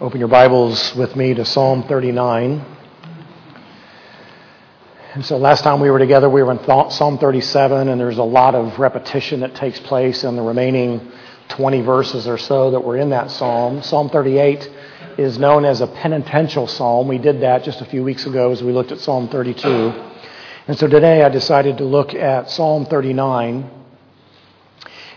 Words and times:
Open 0.00 0.20
your 0.20 0.28
Bibles 0.28 0.94
with 0.96 1.16
me 1.16 1.34
to 1.34 1.44
Psalm 1.44 1.82
39. 1.82 2.64
And 5.12 5.22
so 5.22 5.36
last 5.36 5.64
time 5.64 5.80
we 5.80 5.90
were 5.90 5.98
together, 5.98 6.30
we 6.30 6.42
were 6.42 6.52
in 6.52 6.90
Psalm 6.90 7.18
37, 7.18 7.88
and 7.88 8.00
there's 8.00 8.16
a 8.16 8.22
lot 8.22 8.54
of 8.54 8.78
repetition 8.78 9.40
that 9.40 9.54
takes 9.54 9.78
place 9.78 10.24
in 10.24 10.34
the 10.34 10.40
remaining 10.40 11.12
20 11.48 11.82
verses 11.82 12.26
or 12.26 12.38
so 12.38 12.70
that 12.70 12.80
were 12.80 12.96
in 12.96 13.10
that 13.10 13.30
psalm. 13.30 13.82
Psalm 13.82 14.08
38 14.08 14.66
is 15.18 15.38
known 15.38 15.66
as 15.66 15.82
a 15.82 15.86
penitential 15.86 16.66
psalm. 16.66 17.06
We 17.06 17.18
did 17.18 17.42
that 17.42 17.62
just 17.62 17.82
a 17.82 17.84
few 17.84 18.02
weeks 18.02 18.24
ago 18.24 18.52
as 18.52 18.62
we 18.62 18.72
looked 18.72 18.92
at 18.92 19.00
Psalm 19.00 19.28
32. 19.28 19.68
And 20.68 20.78
so 20.78 20.88
today 20.88 21.22
I 21.22 21.28
decided 21.28 21.76
to 21.78 21.84
look 21.84 22.14
at 22.14 22.48
Psalm 22.48 22.86
39. 22.86 23.75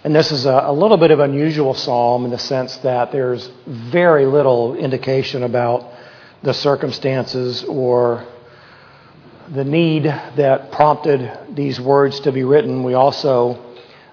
And 0.04 0.16
this 0.16 0.31
is 0.31 0.45
a, 0.45 0.63
a, 0.68 0.73
little 0.73 0.95
bit 0.95 1.11
of 1.11 1.20
unusual 1.20 1.73
psalm 1.73 2.23
in 2.23 2.32
the 2.32 2.39
sense 2.39 2.77
that 2.77 3.11
there's 3.11 3.50
very 3.68 4.25
little 4.25 4.75
indication 4.75 5.43
about 5.43 5.91
the 6.41 6.54
circumstances 6.54 7.65
or 7.65 8.25
the 9.50 9.65
need 9.65 10.04
that 10.04 10.71
prompted 10.71 11.29
these 11.54 11.82
words 11.82 12.21
to 12.21 12.32
be 12.32 12.43
written. 12.43 12.83
We 12.83 12.93
also 12.93 13.65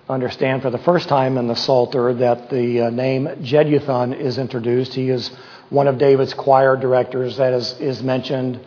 understand 0.08 0.62
for 0.62 0.70
the 0.70 0.78
first 0.78 1.08
time 1.08 1.38
in 1.38 1.46
the 1.46 1.54
Psalter 1.54 2.14
that 2.14 2.50
the 2.50 2.82
uh, 2.82 2.90
name 2.90 3.26
Jeduthun 3.42 4.18
is 4.18 4.38
introduced. 4.38 4.92
He 4.94 5.10
is 5.10 5.30
one 5.68 5.86
of 5.86 5.98
David's 5.98 6.34
choir 6.34 6.76
directors 6.76 7.36
that 7.36 7.52
is, 7.52 7.78
is 7.80 8.02
mentioned 8.02 8.58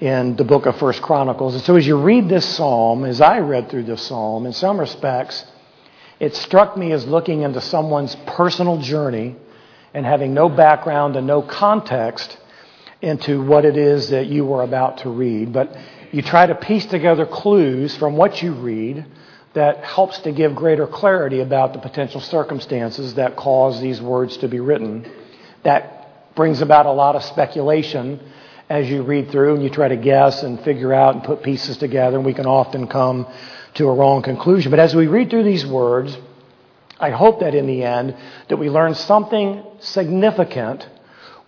in 0.00 0.36
the 0.36 0.44
book 0.44 0.64
of 0.64 0.76
First 0.78 1.02
Chronicles. 1.02 1.54
And 1.54 1.62
so 1.62 1.76
as 1.76 1.86
you 1.86 2.00
read 2.00 2.30
this 2.30 2.46
psalm, 2.46 3.04
as 3.04 3.20
I 3.20 3.40
read 3.40 3.68
through 3.68 3.84
this 3.84 4.02
psalm, 4.02 4.46
in 4.46 4.52
some 4.54 4.80
respects, 4.80 5.44
it 6.22 6.36
struck 6.36 6.76
me 6.76 6.92
as 6.92 7.04
looking 7.04 7.42
into 7.42 7.60
someone's 7.60 8.14
personal 8.28 8.78
journey 8.80 9.34
and 9.92 10.06
having 10.06 10.32
no 10.32 10.48
background 10.48 11.16
and 11.16 11.26
no 11.26 11.42
context 11.42 12.38
into 13.00 13.42
what 13.42 13.64
it 13.64 13.76
is 13.76 14.10
that 14.10 14.26
you 14.26 14.44
were 14.44 14.62
about 14.62 14.98
to 14.98 15.10
read. 15.10 15.52
But 15.52 15.76
you 16.12 16.22
try 16.22 16.46
to 16.46 16.54
piece 16.54 16.86
together 16.86 17.26
clues 17.26 17.96
from 17.96 18.16
what 18.16 18.40
you 18.40 18.52
read 18.52 19.04
that 19.54 19.78
helps 19.82 20.20
to 20.20 20.30
give 20.30 20.54
greater 20.54 20.86
clarity 20.86 21.40
about 21.40 21.72
the 21.72 21.80
potential 21.80 22.20
circumstances 22.20 23.14
that 23.14 23.34
cause 23.34 23.80
these 23.80 24.00
words 24.00 24.36
to 24.36 24.48
be 24.48 24.60
written. 24.60 25.10
That 25.64 26.36
brings 26.36 26.60
about 26.60 26.86
a 26.86 26.92
lot 26.92 27.16
of 27.16 27.24
speculation 27.24 28.20
as 28.68 28.88
you 28.88 29.02
read 29.02 29.32
through 29.32 29.56
and 29.56 29.64
you 29.64 29.70
try 29.70 29.88
to 29.88 29.96
guess 29.96 30.44
and 30.44 30.60
figure 30.60 30.94
out 30.94 31.16
and 31.16 31.24
put 31.24 31.42
pieces 31.42 31.78
together, 31.78 32.16
and 32.16 32.24
we 32.24 32.32
can 32.32 32.46
often 32.46 32.86
come 32.86 33.26
to 33.74 33.88
a 33.88 33.94
wrong 33.94 34.22
conclusion. 34.22 34.70
But 34.70 34.80
as 34.80 34.94
we 34.94 35.06
read 35.06 35.30
through 35.30 35.44
these 35.44 35.66
words, 35.66 36.16
I 36.98 37.10
hope 37.10 37.40
that 37.40 37.54
in 37.54 37.66
the 37.66 37.82
end 37.82 38.16
that 38.48 38.58
we 38.58 38.70
learn 38.70 38.94
something 38.94 39.62
significant 39.80 40.86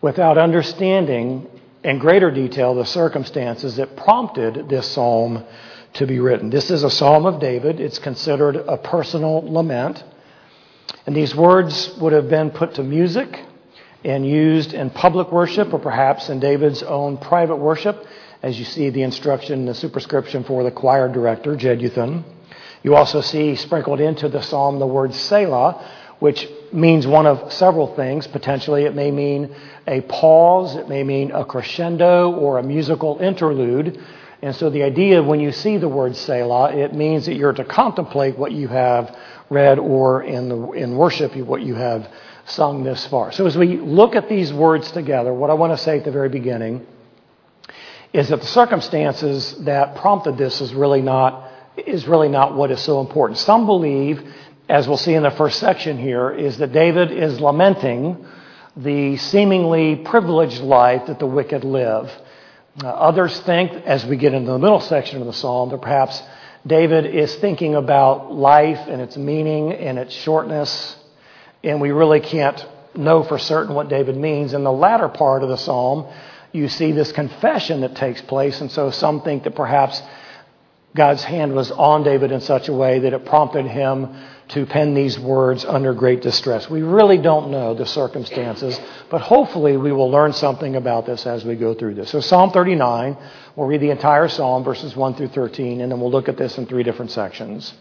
without 0.01 0.37
understanding 0.39 1.47
in 1.83 1.99
greater 1.99 2.31
detail 2.31 2.75
the 2.75 2.87
circumstances 2.87 3.77
that 3.77 3.97
prompted 3.97 4.69
this 4.69 4.91
psalm 4.91 5.45
to 5.95 6.07
be 6.07 6.19
written. 6.19 6.51
This 6.51 6.71
is 6.71 6.83
a 6.83 6.91
psalm 6.91 7.27
of 7.27 7.41
David. 7.41 7.79
It's 7.79 7.99
considered 7.99 8.57
a 8.57 8.77
personal 8.77 9.43
lament. 9.45 10.03
And 11.07 11.15
these 11.15 11.35
words 11.35 11.97
would 11.99 12.13
have 12.13 12.29
been 12.29 12.51
put 12.51 12.75
to 12.75 12.83
music 12.83 13.45
and 14.03 14.27
used 14.27 14.75
in 14.75 14.91
public 14.91 15.31
worship 15.31 15.73
or 15.73 15.79
perhaps 15.79 16.29
in 16.29 16.41
David's 16.41 16.83
own 16.83 17.17
private 17.17 17.57
worship 17.57 18.05
as 18.45 18.59
you 18.59 18.65
see 18.67 18.91
the 18.91 19.01
instruction, 19.01 19.65
the 19.65 19.75
superscription 19.75 20.45
for 20.45 20.63
the 20.65 20.71
choir 20.71 21.09
director, 21.09 21.57
Jeduthun. 21.57 22.25
You 22.83 22.95
also 22.95 23.23
see 23.23 23.57
sprinkled 23.57 24.01
into 24.01 24.29
the 24.29 24.43
psalm 24.43 24.79
the 24.79 24.87
word 24.87 25.15
Selah, 25.15 25.83
which 26.19 26.47
means 26.71 27.07
one 27.07 27.25
of 27.25 27.55
several 27.55 27.97
things. 27.97 28.27
Potentially, 28.27 28.83
it 28.85 28.95
may 28.95 29.11
mean 29.11 29.57
a 29.87 30.03
pause, 30.03 30.77
it 30.77 30.91
may 30.91 31.03
mean 31.03 31.31
a 31.31 31.43
crescendo 31.47 32.33
or 32.33 32.59
a 32.59 32.63
musical 32.63 33.19
interlude. 33.19 33.99
And 34.43 34.55
so, 34.55 34.69
the 34.69 34.83
idea 34.83 35.23
when 35.23 35.41
you 35.41 35.51
see 35.51 35.79
the 35.79 35.89
word 35.89 36.15
Selah, 36.15 36.77
it 36.77 36.93
means 36.93 37.25
that 37.25 37.37
you're 37.37 37.55
to 37.55 37.65
contemplate 37.65 38.37
what 38.37 38.53
you 38.53 38.69
have 38.69 39.17
read 39.49 39.79
or 39.79 40.23
in, 40.23 40.51
the, 40.51 40.73
in 40.73 40.97
worship, 40.97 41.35
what 41.35 41.63
you 41.63 41.77
have 41.77 42.11
sung 42.45 42.85
this 42.85 43.07
far. 43.07 43.33
So, 43.33 43.47
as 43.47 43.57
we 43.57 43.79
look 43.79 44.15
at 44.15 44.29
these 44.29 44.53
words 44.53 44.91
together, 44.91 45.33
what 45.33 45.49
I 45.49 45.55
want 45.55 45.73
to 45.73 45.79
say 45.79 45.97
at 45.97 46.05
the 46.05 46.13
very 46.13 46.29
beginning 46.29 46.87
is 48.15 48.29
that 48.29 48.41
the 48.41 48.47
circumstances 48.47 49.57
that 49.65 49.97
prompted 49.97 50.39
this 50.39 50.61
is 50.61 50.73
really 50.73 51.03
not 51.03 51.51
is 51.77 52.07
really 52.07 52.29
not 52.29 52.55
what 52.55 52.71
is 52.71 52.81
so 52.81 53.01
important. 53.01 53.37
Some 53.37 53.67
believe, 53.67 54.23
as 54.69 54.87
we'll 54.87 54.97
see 54.97 55.15
in 55.15 55.25
the 55.25 55.33
first 55.33 55.59
section 55.59 55.99
here, 55.99 56.31
is 56.31 56.59
that 56.59 56.73
David 56.73 57.11
is 57.11 57.41
lamenting 57.41 58.25
the 58.77 59.17
seemingly 59.17 59.97
privileged 59.97 60.61
life 60.61 61.07
that 61.09 61.19
the 61.19 61.27
wicked 61.27 61.65
live. 61.65 62.09
Uh, 62.83 62.87
others 62.87 63.41
think, 63.41 63.73
as 63.85 64.07
we 64.07 64.17
get 64.17 64.33
into 64.33 64.53
the 64.53 64.59
middle 64.59 64.81
section 64.81 65.21
of 65.21 65.27
the 65.27 65.33
psalm, 65.33 65.71
that 65.71 65.83
perhaps 65.83 66.23
David 66.65 67.07
is 67.07 67.35
thinking 67.37 67.75
about 67.75 68.33
life 68.33 68.87
and 68.89 69.01
its 69.01 69.17
meaning 69.17 69.73
and 69.73 69.99
its 69.99 70.15
shortness, 70.15 70.97
and 71.65 71.81
we 71.81 71.91
really 71.91 72.21
can't 72.21 72.65
know 72.95 73.25
for 73.25 73.39
certain 73.41 73.75
what 73.75 73.89
David 73.89 74.17
means. 74.17 74.55
In 74.55 74.63
the 74.63 74.73
latter 74.73 75.09
part 75.09 75.43
of 75.43 75.49
the 75.49 75.57
psalm, 75.57 76.07
you 76.55 76.69
see 76.69 76.93
this 76.93 77.11
confession 77.11 77.81
that 77.81 77.97
takes 77.97 78.23
place. 78.23 78.61
And 78.61 78.71
so 78.71 78.91
some 78.91 79.23
think 79.23 79.43
that 79.43 79.57
perhaps 79.57 80.01
God's 80.95 81.25
hand 81.25 81.53
was 81.53 81.73
on 81.73 82.05
David 82.05 82.31
in 82.31 82.41
such 82.41 82.69
a 82.69 82.73
way 82.73 83.01
that 83.01 83.13
it 83.13 83.27
prompted 83.27 83.67
him 83.67 84.15
to 84.49 84.65
pen 84.65 84.95
these 84.95 85.19
words 85.19 85.65
under 85.65 85.93
great 85.93 86.23
distress. 86.23 86.71
We 86.71 86.83
really 86.83 87.19
don't 87.19 87.51
know 87.51 87.75
the 87.75 87.87
circumstances, 87.87 88.81
but 89.11 89.21
hopefully 89.21 89.77
we 89.77 89.91
will 89.91 90.11
learn 90.11 90.33
something 90.33 90.77
about 90.77 91.07
this 91.07 91.27
as 91.27 91.45
we 91.45 91.57
go 91.57 91.75
through 91.75 91.95
this. 91.95 92.11
So, 92.11 92.21
Psalm 92.21 92.53
39, 92.53 93.17
we'll 93.57 93.67
read 93.67 93.81
the 93.81 93.91
entire 93.91 94.29
psalm, 94.29 94.63
verses 94.63 94.95
1 94.95 95.15
through 95.15 95.29
13, 95.29 95.81
and 95.81 95.91
then 95.91 95.99
we'll 95.99 96.11
look 96.11 96.29
at 96.29 96.37
this 96.37 96.57
in 96.59 96.67
three 96.67 96.85
different 96.85 97.11
sections. 97.11 97.75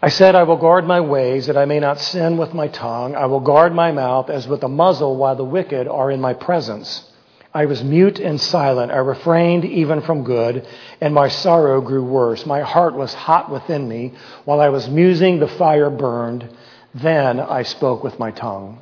I 0.00 0.10
said, 0.10 0.36
I 0.36 0.44
will 0.44 0.58
guard 0.58 0.86
my 0.86 1.00
ways 1.00 1.46
that 1.46 1.56
I 1.56 1.64
may 1.64 1.80
not 1.80 1.98
sin 1.98 2.36
with 2.36 2.54
my 2.54 2.68
tongue. 2.68 3.16
I 3.16 3.26
will 3.26 3.40
guard 3.40 3.74
my 3.74 3.90
mouth 3.90 4.30
as 4.30 4.46
with 4.46 4.62
a 4.62 4.68
muzzle 4.68 5.16
while 5.16 5.34
the 5.34 5.44
wicked 5.44 5.88
are 5.88 6.10
in 6.10 6.20
my 6.20 6.34
presence. 6.34 7.08
I 7.54 7.66
was 7.66 7.84
mute 7.84 8.18
and 8.18 8.40
silent. 8.40 8.92
I 8.92 8.98
refrained 8.98 9.66
even 9.66 10.00
from 10.00 10.24
good, 10.24 10.66
and 11.00 11.12
my 11.12 11.28
sorrow 11.28 11.82
grew 11.82 12.04
worse. 12.04 12.46
My 12.46 12.60
heart 12.60 12.94
was 12.94 13.12
hot 13.12 13.50
within 13.50 13.86
me. 13.86 14.14
While 14.44 14.60
I 14.60 14.70
was 14.70 14.88
musing, 14.88 15.38
the 15.38 15.48
fire 15.48 15.90
burned. 15.90 16.48
Then 16.94 17.40
I 17.40 17.62
spoke 17.62 18.02
with 18.02 18.18
my 18.18 18.30
tongue. 18.30 18.80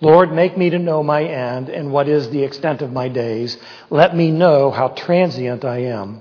Lord, 0.00 0.32
make 0.32 0.56
me 0.58 0.68
to 0.70 0.78
know 0.78 1.02
my 1.02 1.24
end 1.24 1.70
and 1.70 1.92
what 1.92 2.08
is 2.08 2.28
the 2.28 2.42
extent 2.42 2.82
of 2.82 2.92
my 2.92 3.08
days. 3.08 3.56
Let 3.88 4.14
me 4.14 4.30
know 4.30 4.70
how 4.70 4.88
transient 4.88 5.64
I 5.64 5.84
am. 5.84 6.20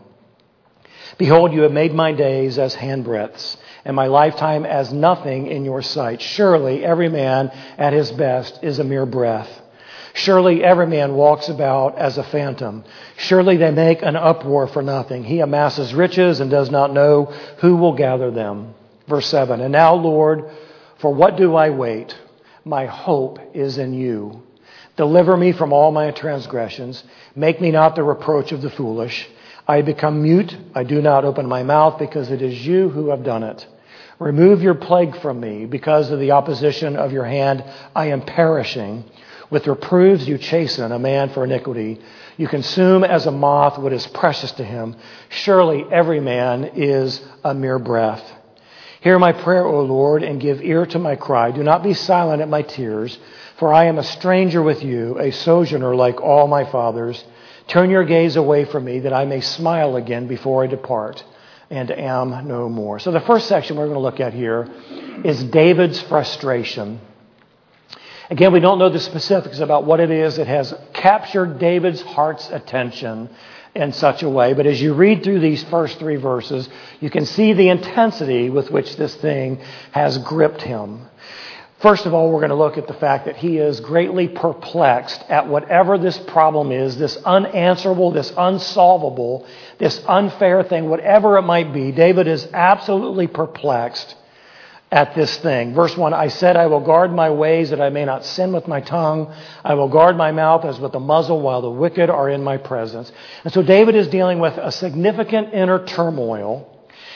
Behold, 1.18 1.54
you 1.54 1.62
have 1.64 1.72
made 1.72 1.94
my 1.94 2.14
days 2.14 2.58
as 2.58 2.76
handbreadths, 2.76 3.58
and 3.84 3.96
my 3.96 4.08
lifetime 4.08 4.66
as 4.66 4.94
nothing 4.94 5.48
in 5.48 5.66
your 5.66 5.82
sight. 5.82 6.22
Surely 6.22 6.84
every 6.84 7.10
man 7.10 7.52
at 7.78 7.94
his 7.94 8.12
best 8.12 8.64
is 8.64 8.80
a 8.80 8.84
mere 8.84 9.06
breath. 9.06 9.63
Surely 10.14 10.64
every 10.64 10.86
man 10.86 11.16
walks 11.16 11.50
about 11.50 11.98
as 11.98 12.18
a 12.18 12.24
phantom. 12.24 12.84
Surely 13.18 13.58
they 13.58 13.72
make 13.72 14.04
an 14.04 14.16
uproar 14.16 14.68
for 14.68 14.84
nothing. 14.84 15.24
He 15.24 15.40
amasses 15.40 15.94
riches 15.94 16.40
and 16.40 16.52
does 16.52 16.70
not 16.70 16.94
know 16.94 17.26
who 17.58 17.76
will 17.76 17.96
gather 17.96 18.30
them. 18.30 18.76
Verse 19.08 19.26
7 19.28 19.60
And 19.60 19.72
now, 19.72 19.96
Lord, 19.96 20.46
for 21.00 21.14
what 21.14 21.36
do 21.36 21.56
I 21.56 21.72
wait? 21.72 22.16
My 22.64 22.86
hope 22.86 23.40
is 23.54 23.78
in 23.78 23.94
you. 23.94 24.44
Deliver 24.96 25.36
me 25.36 25.52
from 25.52 25.74
all 25.74 25.92
my 25.92 26.12
transgressions. 26.12 27.04
Make 27.36 27.60
me 27.60 27.72
not 27.72 27.96
the 27.96 28.04
reproach 28.04 28.52
of 28.52 28.62
the 28.62 28.70
foolish. 28.70 29.28
I 29.68 29.82
become 29.82 30.22
mute. 30.22 30.56
I 30.76 30.84
do 30.84 31.02
not 31.02 31.26
open 31.26 31.48
my 31.48 31.64
mouth 31.64 31.98
because 31.98 32.30
it 32.30 32.42
is 32.42 32.66
you 32.66 32.90
who 32.90 33.10
have 33.10 33.24
done 33.24 33.44
it. 33.44 33.66
Remove 34.20 34.62
your 34.62 34.76
plague 34.76 35.20
from 35.22 35.40
me 35.40 35.66
because 35.66 36.12
of 36.12 36.20
the 36.20 36.32
opposition 36.32 36.96
of 36.96 37.12
your 37.12 37.26
hand. 37.26 37.64
I 37.96 38.08
am 38.08 38.22
perishing. 38.22 39.04
With 39.54 39.68
reproofs 39.68 40.28
you 40.28 40.40
chasten 40.40 40.92
a 40.92 40.98
man 40.98 41.30
for 41.30 41.44
iniquity. 41.44 42.02
You 42.38 42.48
consume 42.48 43.04
as 43.04 43.28
a 43.28 43.32
moth 43.32 43.78
what 43.78 43.94
is 43.94 44.08
precious 44.08 44.52
to 44.54 44.64
him. 44.64 44.96
Surely 45.30 45.86
every 45.92 46.20
man 46.20 46.72
is 46.74 47.22
a 47.44 47.54
mere 47.54 47.78
breath. 47.78 48.24
Hear 49.02 49.20
my 49.20 49.32
prayer, 49.32 49.64
O 49.64 49.84
Lord, 49.84 50.24
and 50.24 50.42
give 50.42 50.64
ear 50.64 50.88
to 50.88 50.98
my 50.98 51.16
cry. 51.16 51.52
Do 51.52 51.62
not 51.62 51.84
be 51.84 51.94
silent 51.94 52.42
at 52.42 52.50
my 52.50 52.64
tears, 52.64 53.20
for 53.60 53.72
I 53.72 53.86
am 53.86 54.00
a 54.00 54.04
stranger 54.04 54.64
with 54.64 54.82
you, 54.82 55.20
a 55.20 55.32
sojourner 55.32 55.96
like 55.96 56.20
all 56.20 56.48
my 56.48 56.64
fathers. 56.66 57.24
Turn 57.68 57.92
your 57.92 58.06
gaze 58.06 58.36
away 58.36 58.66
from 58.66 58.86
me, 58.86 59.02
that 59.02 59.14
I 59.14 59.26
may 59.26 59.42
smile 59.42 59.98
again 59.98 60.26
before 60.26 60.64
I 60.64 60.68
depart 60.68 61.24
and 61.70 61.92
am 61.92 62.48
no 62.48 62.70
more. 62.70 62.98
So, 62.98 63.12
the 63.12 63.22
first 63.22 63.48
section 63.48 63.78
we're 63.78 63.86
going 63.86 63.98
to 63.98 64.02
look 64.02 64.20
at 64.20 64.34
here 64.34 64.68
is 65.24 65.44
David's 65.44 66.02
frustration. 66.02 67.00
Again, 68.34 68.52
we 68.52 68.62
don't 68.62 68.80
know 68.80 68.90
the 68.90 69.00
specifics 69.00 69.60
about 69.60 69.84
what 69.84 70.00
it 70.00 70.10
is 70.10 70.38
that 70.38 70.48
has 70.48 70.74
captured 70.92 71.60
David's 71.60 72.02
heart's 72.02 72.50
attention 72.50 73.30
in 73.76 73.94
such 73.94 74.24
a 74.24 74.30
way, 74.30 74.54
but 74.54 74.66
as 74.66 74.82
you 74.82 74.96
read 74.96 75.24
through 75.24 75.40
these 75.40 75.64
first 75.66 76.00
three 76.00 76.16
verses, 76.16 76.68
you 77.00 77.12
can 77.12 77.28
see 77.28 77.54
the 77.54 77.70
intensity 77.70 78.50
with 78.50 78.72
which 78.72 78.96
this 78.96 79.14
thing 79.14 79.60
has 79.92 80.18
gripped 80.18 80.64
him. 80.64 81.02
First 81.78 82.08
of 82.08 82.16
all, 82.16 82.32
we're 82.32 82.40
going 82.40 82.50
to 82.50 82.56
look 82.56 82.80
at 82.80 82.88
the 82.88 82.96
fact 82.96 83.26
that 83.26 83.36
he 83.36 83.60
is 83.60 83.80
greatly 83.82 84.28
perplexed 84.28 85.24
at 85.30 85.48
whatever 85.48 86.00
this 86.00 86.18
problem 86.18 86.72
is, 86.72 86.98
this 86.98 87.18
unanswerable, 87.18 88.10
this 88.10 88.34
unsolvable, 88.36 89.46
this 89.78 90.04
unfair 90.08 90.64
thing, 90.64 90.90
whatever 90.90 91.38
it 91.38 91.44
might 91.44 91.72
be. 91.72 91.92
David 91.92 92.28
is 92.28 92.48
absolutely 92.52 93.28
perplexed 93.28 94.16
at 94.94 95.16
this 95.16 95.36
thing. 95.38 95.74
Verse 95.74 95.98
1 95.98 96.14
I 96.14 96.28
said, 96.28 96.56
I 96.56 96.68
will 96.68 96.80
guard 96.80 97.12
my 97.12 97.32
ways 97.32 97.72
that 97.72 97.82
I 97.82 97.90
may 97.90 98.06
not 98.06 98.24
sin 98.24 98.54
with 98.54 98.68
my 98.68 98.80
tongue. 98.80 99.34
I 99.64 99.74
will 99.74 99.90
guard 99.90 100.16
my 100.16 100.32
mouth 100.32 100.64
as 100.66 100.80
with 100.80 100.94
a 100.94 101.00
muzzle 101.00 101.42
while 101.42 101.64
the 101.64 101.70
wicked 101.70 102.12
are 102.12 102.30
in 102.30 102.44
my 102.44 102.58
presence. 102.58 103.12
And 103.44 103.52
so 103.52 103.64
David 103.64 103.96
is 103.96 104.08
dealing 104.08 104.38
with 104.38 104.56
a 104.56 104.72
significant 104.72 105.52
inner 105.52 105.84
turmoil. 105.84 106.70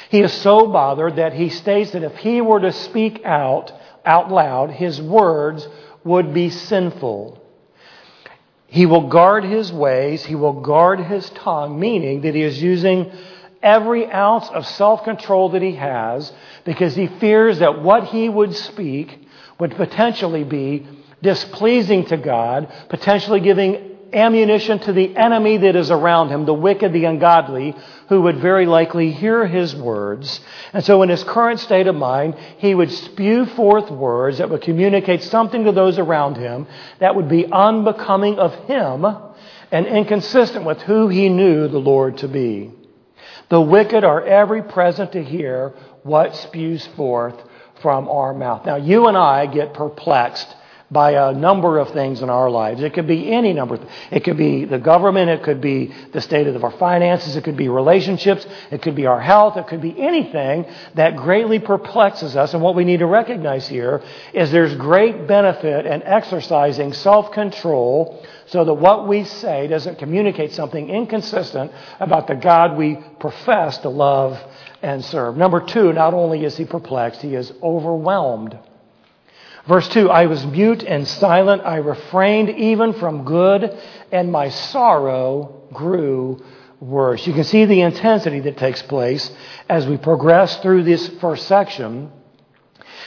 He 0.10 0.22
is 0.22 0.34
so 0.34 0.66
bothered 0.66 1.18
that 1.18 1.34
he 1.34 1.50
states 1.50 1.92
that 1.92 2.02
if 2.02 2.18
he 2.18 2.42
were 2.42 2.62
to 2.62 2.72
speak 2.72 3.24
out, 3.24 3.72
out 4.04 4.32
loud, 4.32 4.72
his 4.72 5.00
words 5.00 5.68
would 6.04 6.34
be 6.34 6.50
sinful. 6.50 7.40
He 8.66 8.88
will 8.88 9.08
guard 9.08 9.44
his 9.44 9.72
ways, 9.72 10.26
he 10.26 10.36
will 10.36 10.62
guard 10.62 11.00
his 11.00 11.30
tongue, 11.30 11.80
meaning 11.80 12.22
that 12.22 12.34
he 12.34 12.42
is 12.42 12.60
using 12.60 13.12
every 13.62 14.10
ounce 14.12 14.50
of 14.50 14.66
self 14.66 15.04
control 15.04 15.50
that 15.50 15.62
he 15.62 15.76
has 15.76 16.32
because 16.66 16.96
he 16.96 17.08
fears 17.08 17.60
that 17.60 17.82
what 17.82 18.06
he 18.06 18.30
would 18.30 18.56
speak 18.56 19.28
would 19.60 19.76
potentially 19.76 20.44
be 20.44 20.86
displeasing 21.22 22.06
to 22.06 22.18
God, 22.18 22.72
potentially 22.90 23.40
giving 23.40 23.98
ammunition 24.14 24.80
to 24.80 24.94
the 24.94 25.16
enemy 25.16 25.58
that 25.58 25.76
is 25.76 25.92
around 25.92 26.30
him, 26.30 26.46
the 26.46 26.54
wicked, 26.54 26.94
the 26.94 27.06
ungodly, 27.06 27.76
who 28.10 28.22
would 28.22 28.38
very 28.38 28.66
likely 28.66 29.12
hear 29.12 29.46
his 29.46 29.76
words. 29.76 30.40
And 30.74 30.84
so, 30.84 31.02
in 31.02 31.10
his 31.10 31.24
current 31.24 31.60
state 31.60 31.88
of 31.88 31.96
mind, 31.96 32.36
he 32.58 32.74
would 32.74 32.92
spew 32.92 33.46
forth 33.46 33.90
words 33.90 34.38
that 34.38 34.50
would 34.50 34.62
communicate 34.62 35.24
something 35.24 35.66
to 35.66 35.72
those 35.72 35.98
around 35.98 36.38
him 36.38 36.68
that 37.00 37.16
would 37.16 37.30
be 37.30 37.52
unbecoming 37.52 38.40
of 38.40 38.54
him 38.66 39.06
and 39.72 39.86
inconsistent 39.86 40.66
with 40.66 40.82
who 40.82 41.10
he 41.10 41.30
knew 41.30 41.68
the 41.68 41.80
Lord 41.80 42.20
to 42.20 42.28
be. 42.28 42.72
The 43.50 43.62
wicked 43.62 44.04
are 44.04 44.24
ever 44.24 44.62
present 44.62 45.14
to 45.14 45.24
hear 45.24 45.74
what 46.04 46.36
spews 46.36 46.86
forth 46.96 47.36
from 47.82 48.10
our 48.10 48.34
mouth. 48.34 48.66
Now, 48.66 48.76
you 48.76 49.08
and 49.08 49.18
I 49.18 49.46
get 49.46 49.74
perplexed 49.74 50.54
by 50.90 51.12
a 51.12 51.34
number 51.34 51.80
of 51.80 51.92
things 51.92 52.22
in 52.22 52.30
our 52.30 52.50
lives. 52.50 52.82
It 52.82 52.94
could 52.94 53.08
be 53.08 53.32
any 53.32 53.52
number. 53.52 53.78
It 54.10 54.24
could 54.24 54.38
be 54.38 54.64
the 54.64 54.80
government. 54.80 55.30
It 55.30 55.44
could 55.44 55.60
be 55.60 55.94
the 56.14 56.22
state 56.22 56.48
of 56.48 56.64
our 56.64 56.72
finances. 56.72 57.36
It 57.36 57.44
could 57.44 57.58
be 57.58 57.68
relationships. 57.68 58.48
It 58.72 58.82
could 58.82 58.96
be 58.96 59.06
our 59.06 59.20
health. 59.20 59.58
It 59.58 59.68
could 59.68 59.82
be 59.82 60.00
anything 60.02 60.66
that 60.96 61.18
greatly 61.18 61.60
perplexes 61.60 62.38
us. 62.38 62.54
And 62.54 62.64
what 62.64 62.76
we 62.76 62.86
need 62.86 63.00
to 63.00 63.06
recognize 63.06 63.68
here 63.68 64.02
is 64.34 64.50
there's 64.50 64.76
great 64.76 65.28
benefit 65.28 65.86
in 65.86 66.04
exercising 66.04 66.94
self-control 66.94 68.26
so 68.46 68.64
that 68.64 68.74
what 68.74 69.10
we 69.10 69.26
say 69.26 69.68
doesn't 69.68 70.00
communicate 70.00 70.54
something 70.54 70.90
inconsistent 70.90 71.70
about 72.00 72.28
the 72.28 72.36
God 72.36 72.78
we 72.78 72.98
profess 73.20 73.78
to 73.80 73.90
love 73.90 74.42
and 74.82 75.04
serve. 75.04 75.36
Number 75.36 75.60
two, 75.60 75.92
not 75.92 76.14
only 76.14 76.46
is 76.46 76.56
he 76.56 76.64
perplexed, 76.64 77.22
he 77.22 77.36
is 77.36 77.52
overwhelmed. 77.62 78.58
Verse 79.68 79.88
2 79.90 80.10
I 80.10 80.28
was 80.28 80.46
mute 80.46 80.84
and 80.84 81.08
silent. 81.08 81.64
I 81.66 81.78
refrained 81.78 82.50
even 82.52 82.94
from 82.94 83.26
good, 83.26 83.78
and 84.12 84.32
my 84.32 84.50
sorrow 84.50 85.64
grew 85.74 86.42
worse. 86.80 87.28
You 87.28 87.34
can 87.34 87.44
see 87.44 87.66
the 87.66 87.82
intensity 87.82 88.40
that 88.42 88.58
takes 88.58 88.82
place 88.82 89.30
as 89.68 89.86
we 89.86 89.98
progress 89.98 90.58
through 90.58 90.84
this 90.84 91.08
first 91.20 91.48
section. 91.48 92.12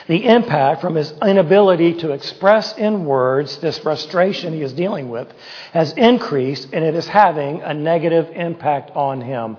The 0.06 0.26
impact 0.26 0.80
from 0.80 0.96
his 0.96 1.12
inability 1.22 1.94
to 1.98 2.10
express 2.10 2.76
in 2.76 3.06
words 3.06 3.58
this 3.58 3.78
frustration 3.78 4.52
he 4.52 4.62
is 4.62 4.72
dealing 4.72 5.08
with 5.08 5.28
has 5.72 5.92
increased, 5.92 6.68
and 6.72 6.84
it 6.84 6.94
is 6.94 7.06
having 7.06 7.62
a 7.62 7.72
negative 7.72 8.28
impact 8.34 8.90
on 8.94 9.22
him. 9.22 9.56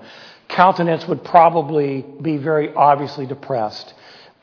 Countenance 0.48 1.08
would 1.08 1.24
probably 1.24 2.04
be 2.20 2.36
very 2.36 2.72
obviously 2.74 3.26
depressed 3.26 3.94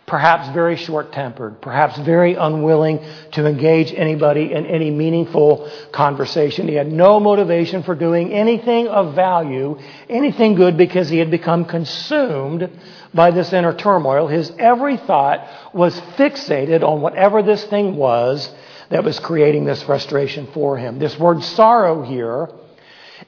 perhaps 0.10 0.50
very 0.50 0.76
short 0.76 1.14
tempered, 1.14 1.62
perhaps 1.62 1.98
very 2.00 2.34
unwilling 2.34 3.00
to 3.32 3.46
engage 3.46 3.94
anybody 3.94 4.52
in 4.52 4.66
any 4.66 4.90
meaningful 4.90 5.72
conversation. 5.92 6.68
He 6.68 6.74
had 6.74 6.92
no 6.92 7.20
motivation 7.20 7.84
for 7.84 7.94
doing 7.94 8.34
anything 8.34 8.88
of 8.88 9.14
value, 9.14 9.80
anything 10.10 10.56
good, 10.56 10.78
because 10.78 11.10
he 11.10 11.20
had 11.20 11.30
become 11.30 11.64
consumed 11.64 12.70
by 13.14 13.30
this 13.30 13.54
inner 13.54 13.74
turmoil. 13.74 14.28
His 14.28 14.52
every 14.58 14.98
thought 14.98 15.48
was 15.74 15.98
fixated 16.18 16.84
on 16.84 17.02
whatever 17.02 17.44
this 17.44 17.64
thing 17.66 17.96
was 17.96 18.52
that 18.90 19.04
was 19.04 19.20
creating 19.20 19.66
this 19.66 19.84
frustration 19.84 20.48
for 20.54 20.76
him. 20.76 20.98
This 20.98 21.20
word 21.20 21.44
sorrow 21.44 22.02
here 22.02 22.50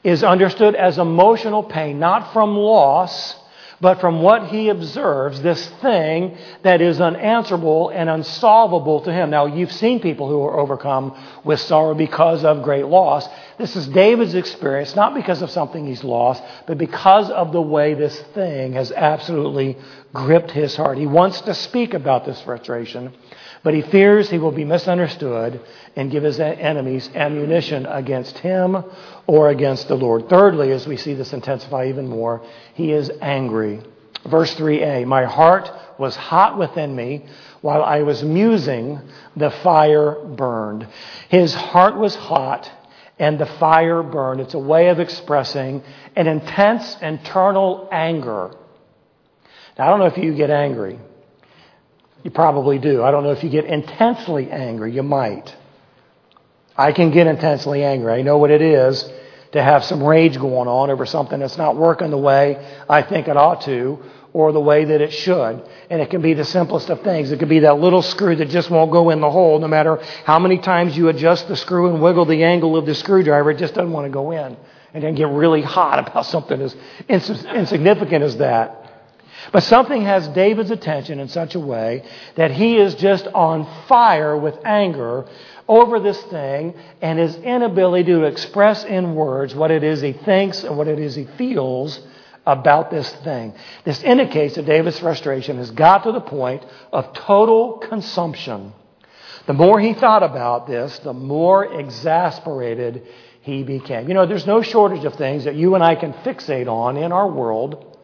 is 0.03 0.23
understood 0.23 0.73
as 0.73 0.97
emotional 0.97 1.61
pain, 1.61 1.99
not 1.99 2.33
from 2.33 2.55
loss 2.57 3.35
but 3.81 3.99
from 3.99 4.21
what 4.21 4.47
he 4.47 4.69
observes, 4.69 5.41
this 5.41 5.67
thing 5.81 6.37
that 6.61 6.81
is 6.81 7.01
unanswerable 7.01 7.89
and 7.89 8.09
unsolvable 8.09 9.01
to 9.01 9.11
him. 9.11 9.31
Now, 9.31 9.47
you've 9.47 9.71
seen 9.71 9.99
people 9.99 10.29
who 10.29 10.41
are 10.43 10.59
overcome 10.59 11.17
with 11.43 11.59
sorrow 11.59 11.95
because 11.95 12.45
of 12.45 12.61
great 12.61 12.85
loss. 12.85 13.27
This 13.57 13.75
is 13.75 13.87
David's 13.87 14.35
experience, 14.35 14.95
not 14.95 15.15
because 15.15 15.41
of 15.41 15.49
something 15.49 15.87
he's 15.87 16.03
lost, 16.03 16.43
but 16.67 16.77
because 16.77 17.31
of 17.31 17.51
the 17.51 17.61
way 17.61 17.95
this 17.95 18.19
thing 18.35 18.73
has 18.73 18.91
absolutely 18.91 19.77
gripped 20.13 20.51
his 20.51 20.75
heart. 20.75 20.99
He 20.99 21.07
wants 21.07 21.41
to 21.41 21.55
speak 21.55 21.95
about 21.95 22.25
this 22.25 22.39
frustration, 22.41 23.13
but 23.63 23.73
he 23.73 23.81
fears 23.81 24.29
he 24.29 24.37
will 24.37 24.51
be 24.51 24.65
misunderstood 24.65 25.59
and 25.95 26.11
give 26.11 26.23
his 26.23 26.39
enemies 26.39 27.09
ammunition 27.15 27.85
against 27.85 28.37
him 28.39 28.83
or 29.27 29.49
against 29.49 29.87
the 29.87 29.95
Lord. 29.95 30.29
Thirdly, 30.29 30.71
as 30.71 30.87
we 30.87 30.97
see 30.97 31.13
this 31.13 31.33
intensify 31.33 31.87
even 31.87 32.07
more, 32.07 32.45
he 32.81 32.91
is 32.91 33.11
angry. 33.21 33.81
Verse 34.25 34.53
3a 34.55 35.05
My 35.05 35.25
heart 35.25 35.69
was 35.97 36.15
hot 36.15 36.57
within 36.57 36.95
me 36.95 37.25
while 37.61 37.83
I 37.83 38.01
was 38.01 38.23
musing, 38.23 38.99
the 39.35 39.51
fire 39.51 40.15
burned. 40.25 40.87
His 41.29 41.53
heart 41.53 41.95
was 41.95 42.15
hot 42.15 42.69
and 43.19 43.39
the 43.39 43.45
fire 43.45 44.01
burned. 44.01 44.41
It's 44.41 44.55
a 44.55 44.59
way 44.59 44.89
of 44.89 44.99
expressing 44.99 45.83
an 46.15 46.27
intense 46.27 46.97
internal 47.01 47.87
anger. 47.91 48.51
Now, 49.77 49.87
I 49.87 49.89
don't 49.89 49.99
know 49.99 50.07
if 50.07 50.17
you 50.17 50.33
get 50.35 50.49
angry. 50.49 50.99
You 52.23 52.31
probably 52.31 52.79
do. 52.79 53.03
I 53.03 53.11
don't 53.11 53.23
know 53.23 53.31
if 53.31 53.43
you 53.43 53.49
get 53.49 53.65
intensely 53.65 54.49
angry. 54.49 54.93
You 54.93 55.03
might. 55.03 55.55
I 56.75 56.91
can 56.93 57.11
get 57.11 57.27
intensely 57.27 57.83
angry. 57.83 58.13
I 58.13 58.21
know 58.23 58.39
what 58.39 58.49
it 58.49 58.61
is 58.61 59.07
to 59.51 59.61
have 59.61 59.83
some 59.83 60.03
rage 60.03 60.39
going 60.39 60.67
on 60.67 60.89
over 60.89 61.05
something 61.05 61.39
that's 61.39 61.57
not 61.57 61.75
working 61.75 62.09
the 62.09 62.17
way 62.17 62.65
I 62.89 63.01
think 63.01 63.27
it 63.27 63.37
ought 63.37 63.61
to 63.61 63.99
or 64.33 64.51
the 64.51 64.61
way 64.61 64.85
that 64.85 65.01
it 65.01 65.11
should. 65.11 65.61
And 65.89 66.01
it 66.01 66.09
can 66.09 66.21
be 66.21 66.33
the 66.33 66.45
simplest 66.45 66.89
of 66.89 67.01
things. 67.01 67.31
It 67.31 67.39
could 67.39 67.49
be 67.49 67.59
that 67.59 67.79
little 67.79 68.01
screw 68.01 68.35
that 68.37 68.49
just 68.49 68.69
won't 68.69 68.91
go 68.91 69.09
in 69.09 69.19
the 69.19 69.29
hole 69.29 69.59
no 69.59 69.67
matter 69.67 69.97
how 70.25 70.39
many 70.39 70.57
times 70.57 70.95
you 70.95 71.09
adjust 71.09 71.47
the 71.47 71.57
screw 71.57 71.89
and 71.89 72.01
wiggle 72.01 72.25
the 72.25 72.43
angle 72.43 72.77
of 72.77 72.85
the 72.85 72.95
screwdriver, 72.95 73.51
it 73.51 73.57
just 73.57 73.73
doesn't 73.73 73.91
want 73.91 74.05
to 74.05 74.11
go 74.11 74.31
in. 74.31 74.55
And 74.93 75.03
then 75.03 75.15
get 75.15 75.29
really 75.29 75.61
hot 75.61 75.99
about 75.99 76.25
something 76.25 76.61
as 76.61 76.75
insignificant 77.07 78.23
as 78.23 78.37
that. 78.37 78.81
But 79.51 79.63
something 79.63 80.03
has 80.03 80.27
David's 80.29 80.69
attention 80.69 81.19
in 81.19 81.27
such 81.27 81.55
a 81.55 81.59
way 81.59 82.03
that 82.35 82.51
he 82.51 82.77
is 82.77 82.95
just 82.95 83.25
on 83.27 83.67
fire 83.87 84.37
with 84.37 84.55
anger 84.65 85.25
over 85.67 85.99
this 85.99 86.21
thing 86.23 86.73
and 87.01 87.19
his 87.19 87.35
inability 87.37 88.11
to 88.11 88.23
express 88.23 88.83
in 88.83 89.15
words 89.15 89.55
what 89.55 89.71
it 89.71 89.83
is 89.83 90.01
he 90.01 90.13
thinks 90.13 90.63
and 90.63 90.77
what 90.77 90.87
it 90.87 90.99
is 90.99 91.15
he 91.15 91.25
feels 91.37 91.99
about 92.45 92.89
this 92.89 93.11
thing. 93.23 93.53
This 93.83 94.01
indicates 94.03 94.55
that 94.55 94.65
David's 94.65 94.99
frustration 94.99 95.57
has 95.57 95.71
got 95.71 96.03
to 96.03 96.11
the 96.11 96.21
point 96.21 96.65
of 96.91 97.13
total 97.13 97.77
consumption. 97.77 98.73
The 99.47 99.53
more 99.53 99.79
he 99.79 99.93
thought 99.93 100.23
about 100.23 100.67
this, 100.67 100.97
the 100.99 101.13
more 101.13 101.79
exasperated 101.79 103.07
he 103.41 103.63
became. 103.63 104.07
You 104.07 104.13
know, 104.13 104.25
there's 104.25 104.47
no 104.47 104.61
shortage 104.61 105.03
of 105.03 105.15
things 105.15 105.45
that 105.45 105.55
you 105.55 105.75
and 105.75 105.83
I 105.83 105.95
can 105.95 106.13
fixate 106.13 106.67
on 106.67 106.97
in 106.97 107.11
our 107.11 107.27
world, 107.27 107.97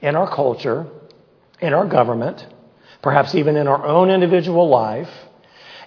in 0.00 0.14
our 0.14 0.32
culture, 0.34 0.86
in 1.60 1.72
our 1.72 1.86
government, 1.86 2.46
perhaps 3.02 3.34
even 3.34 3.56
in 3.56 3.66
our 3.66 3.84
own 3.86 4.10
individual 4.10 4.68
life 4.68 5.08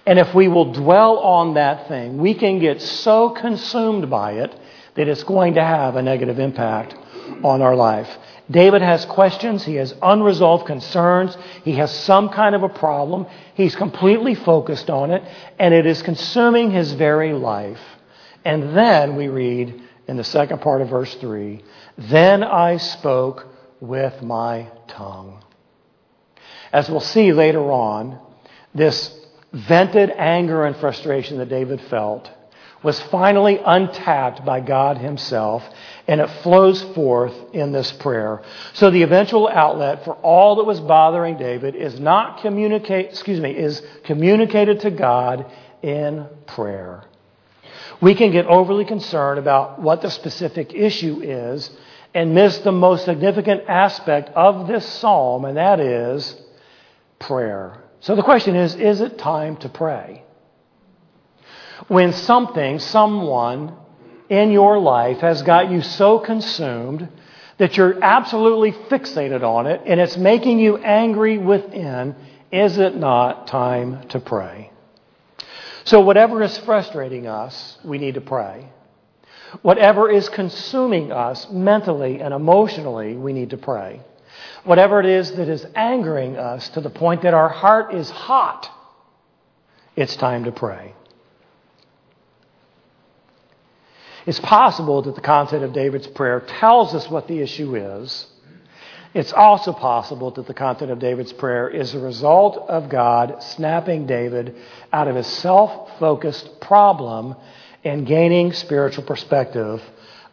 and 0.08 0.18
if 0.18 0.34
we 0.34 0.48
will 0.48 0.72
dwell 0.72 1.18
on 1.18 1.52
that 1.52 1.86
thing, 1.86 2.16
we 2.16 2.32
can 2.32 2.58
get 2.60 2.80
so 2.80 3.28
consumed 3.28 4.08
by 4.08 4.32
it 4.32 4.58
that 4.94 5.06
it's 5.06 5.22
going 5.22 5.52
to 5.52 5.62
have 5.62 5.96
a 5.96 6.02
negative 6.02 6.38
impact 6.38 6.94
on 7.44 7.60
our 7.60 7.76
life. 7.76 8.08
David 8.50 8.80
has 8.80 9.04
questions. 9.04 9.66
He 9.66 9.74
has 9.74 9.94
unresolved 10.00 10.66
concerns. 10.66 11.36
He 11.62 11.74
has 11.74 11.92
some 11.92 12.30
kind 12.30 12.54
of 12.54 12.62
a 12.62 12.70
problem. 12.70 13.26
He's 13.52 13.76
completely 13.76 14.34
focused 14.34 14.88
on 14.88 15.10
it, 15.10 15.22
and 15.58 15.74
it 15.74 15.84
is 15.84 16.00
consuming 16.00 16.70
his 16.70 16.94
very 16.94 17.34
life. 17.34 17.82
And 18.46 18.74
then 18.74 19.14
we 19.14 19.28
read 19.28 19.78
in 20.06 20.16
the 20.16 20.24
second 20.24 20.62
part 20.62 20.80
of 20.80 20.88
verse 20.88 21.14
3 21.16 21.62
Then 21.98 22.42
I 22.42 22.78
spoke 22.78 23.46
with 23.78 24.22
my 24.22 24.68
tongue. 24.86 25.44
As 26.72 26.88
we'll 26.88 27.00
see 27.00 27.34
later 27.34 27.70
on, 27.70 28.18
this 28.74 29.17
vented 29.52 30.10
anger 30.10 30.64
and 30.64 30.76
frustration 30.76 31.38
that 31.38 31.48
David 31.48 31.80
felt 31.82 32.30
was 32.82 33.00
finally 33.00 33.58
untapped 33.64 34.44
by 34.44 34.60
God 34.60 34.98
Himself, 34.98 35.64
and 36.06 36.20
it 36.20 36.28
flows 36.42 36.80
forth 36.94 37.34
in 37.52 37.72
this 37.72 37.90
prayer. 37.92 38.42
So 38.74 38.90
the 38.90 39.02
eventual 39.02 39.48
outlet 39.48 40.04
for 40.04 40.14
all 40.14 40.56
that 40.56 40.64
was 40.64 40.80
bothering 40.80 41.38
David 41.38 41.74
is 41.74 41.98
not 41.98 42.40
communicate, 42.40 43.06
excuse 43.06 43.40
me, 43.40 43.50
is 43.50 43.82
communicated 44.04 44.80
to 44.80 44.90
God 44.90 45.46
in 45.82 46.26
prayer. 46.46 47.04
We 48.00 48.14
can 48.14 48.30
get 48.30 48.46
overly 48.46 48.84
concerned 48.84 49.40
about 49.40 49.82
what 49.82 50.02
the 50.02 50.10
specific 50.10 50.72
issue 50.72 51.20
is 51.20 51.68
and 52.14 52.32
miss 52.32 52.58
the 52.58 52.72
most 52.72 53.04
significant 53.04 53.64
aspect 53.68 54.30
of 54.30 54.68
this 54.68 54.86
psalm, 54.86 55.44
and 55.44 55.56
that 55.56 55.80
is 55.80 56.36
prayer. 57.18 57.82
So 58.00 58.14
the 58.14 58.22
question 58.22 58.56
is 58.56 58.74
is 58.74 59.00
it 59.00 59.18
time 59.18 59.56
to 59.58 59.68
pray? 59.68 60.24
When 61.88 62.12
something, 62.12 62.78
someone 62.78 63.74
in 64.28 64.50
your 64.50 64.78
life 64.78 65.18
has 65.18 65.42
got 65.42 65.70
you 65.70 65.80
so 65.80 66.18
consumed 66.18 67.08
that 67.58 67.76
you're 67.76 68.02
absolutely 68.02 68.72
fixated 68.72 69.42
on 69.42 69.66
it 69.66 69.82
and 69.86 70.00
it's 70.00 70.16
making 70.16 70.58
you 70.58 70.76
angry 70.76 71.38
within, 71.38 72.14
is 72.52 72.78
it 72.78 72.96
not 72.96 73.46
time 73.46 74.08
to 74.08 74.20
pray? 74.20 74.70
So, 75.84 76.00
whatever 76.00 76.42
is 76.42 76.56
frustrating 76.58 77.26
us, 77.26 77.78
we 77.82 77.98
need 77.98 78.14
to 78.14 78.20
pray. 78.20 78.70
Whatever 79.62 80.10
is 80.10 80.28
consuming 80.28 81.10
us 81.10 81.48
mentally 81.50 82.20
and 82.20 82.34
emotionally, 82.34 83.16
we 83.16 83.32
need 83.32 83.50
to 83.50 83.56
pray. 83.56 84.02
Whatever 84.64 85.00
it 85.00 85.06
is 85.06 85.32
that 85.32 85.48
is 85.48 85.66
angering 85.74 86.36
us 86.36 86.68
to 86.70 86.80
the 86.80 86.90
point 86.90 87.22
that 87.22 87.34
our 87.34 87.48
heart 87.48 87.94
is 87.94 88.10
hot, 88.10 88.70
it's 89.96 90.16
time 90.16 90.44
to 90.44 90.52
pray. 90.52 90.94
It's 94.26 94.40
possible 94.40 95.00
that 95.02 95.14
the 95.14 95.22
content 95.22 95.64
of 95.64 95.72
David's 95.72 96.06
prayer 96.06 96.40
tells 96.40 96.94
us 96.94 97.08
what 97.08 97.28
the 97.28 97.40
issue 97.40 97.76
is. 97.76 98.26
It's 99.14 99.32
also 99.32 99.72
possible 99.72 100.30
that 100.32 100.46
the 100.46 100.54
content 100.54 100.90
of 100.90 100.98
David's 100.98 101.32
prayer 101.32 101.68
is 101.68 101.94
a 101.94 101.98
result 101.98 102.58
of 102.68 102.90
God 102.90 103.42
snapping 103.42 104.06
David 104.06 104.54
out 104.92 105.08
of 105.08 105.16
his 105.16 105.26
self 105.26 105.98
focused 105.98 106.60
problem 106.60 107.36
and 107.84 108.06
gaining 108.06 108.52
spiritual 108.52 109.04
perspective 109.04 109.82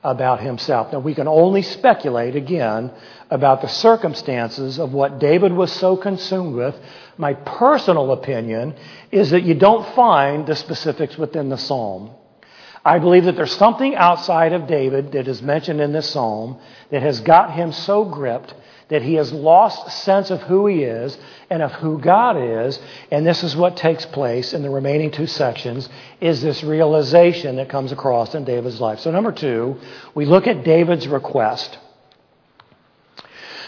about 0.05 0.39
himself. 0.39 0.93
Now, 0.93 0.99
we 0.99 1.15
can 1.15 1.27
only 1.27 1.63
speculate 1.63 2.35
again 2.35 2.91
about 3.31 3.61
the 3.61 3.67
circumstances 3.67 4.77
of 4.77 4.93
what 4.93 5.19
David 5.19 5.51
was 5.51 5.71
so 5.71 5.97
consumed 5.97 6.55
with. 6.55 6.75
My 7.17 7.33
personal 7.33 8.11
opinion 8.11 8.75
is 9.11 9.31
that 9.31 9.43
you 9.43 9.55
don't 9.55 9.87
find 9.95 10.45
the 10.45 10.55
specifics 10.55 11.17
within 11.17 11.49
the 11.49 11.57
psalm. 11.57 12.11
I 12.85 12.99
believe 12.99 13.25
that 13.25 13.35
there's 13.35 13.55
something 13.55 13.95
outside 13.95 14.53
of 14.53 14.67
David 14.67 15.13
that 15.13 15.27
is 15.27 15.41
mentioned 15.41 15.81
in 15.81 15.91
this 15.91 16.11
psalm 16.11 16.59
that 16.91 17.01
has 17.01 17.19
got 17.19 17.51
him 17.51 17.71
so 17.71 18.05
gripped 18.05 18.53
that 18.89 19.01
he 19.01 19.15
has 19.15 19.33
lost 19.33 20.03
sense 20.03 20.29
of 20.29 20.41
who 20.43 20.67
he 20.67 20.83
is 20.83 21.17
and 21.49 21.61
of 21.61 21.71
who 21.73 21.99
God 21.99 22.37
is. 22.37 22.79
And 23.11 23.25
this 23.25 23.43
is 23.43 23.55
what 23.55 23.77
takes 23.77 24.05
place 24.05 24.53
in 24.53 24.61
the 24.61 24.69
remaining 24.69 25.11
two 25.11 25.27
sections 25.27 25.89
is 26.21 26.41
this 26.41 26.63
realization 26.63 27.55
that 27.55 27.69
comes 27.69 27.91
across 27.91 28.35
in 28.35 28.45
David's 28.45 28.79
life. 28.79 28.99
So 28.99 29.11
number 29.11 29.31
two, 29.31 29.77
we 30.13 30.25
look 30.25 30.47
at 30.47 30.63
David's 30.63 31.07
request. 31.07 31.77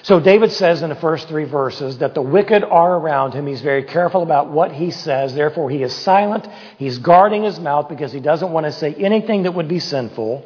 So 0.03 0.21
David 0.21 0.53
says 0.53 0.83
in 0.83 0.89
the 0.89 0.95
first 0.95 1.27
three 1.27 1.43
verses 1.43 1.97
that 1.97 2.13
the 2.13 2.21
wicked 2.21 2.63
are 2.63 2.95
around 2.95 3.33
him. 3.33 3.45
He's 3.45 3.61
very 3.61 3.83
careful 3.83 4.23
about 4.23 4.49
what 4.49 4.71
he 4.71 4.91
says. 4.91 5.33
Therefore, 5.33 5.69
he 5.69 5.83
is 5.83 5.93
silent. 5.93 6.47
He's 6.77 6.97
guarding 6.97 7.43
his 7.43 7.59
mouth 7.59 7.89
because 7.89 8.13
he 8.13 8.21
doesn't 8.21 8.51
want 8.51 8.67
to 8.67 8.71
say 8.71 8.93
anything 8.93 9.43
that 9.43 9.53
would 9.53 9.67
be 9.67 9.79
sinful. 9.79 10.45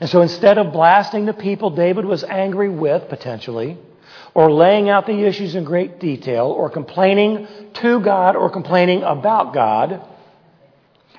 And 0.00 0.08
so 0.08 0.22
instead 0.22 0.58
of 0.58 0.72
blasting 0.72 1.26
the 1.26 1.32
people 1.32 1.70
David 1.70 2.04
was 2.04 2.24
angry 2.24 2.68
with, 2.68 3.08
potentially, 3.08 3.78
or 4.34 4.50
laying 4.50 4.88
out 4.88 5.06
the 5.06 5.24
issues 5.26 5.54
in 5.54 5.64
great 5.64 6.00
detail, 6.00 6.46
or 6.46 6.70
complaining 6.70 7.46
to 7.74 8.00
God 8.00 8.34
or 8.34 8.50
complaining 8.50 9.02
about 9.02 9.52
God, 9.52 10.02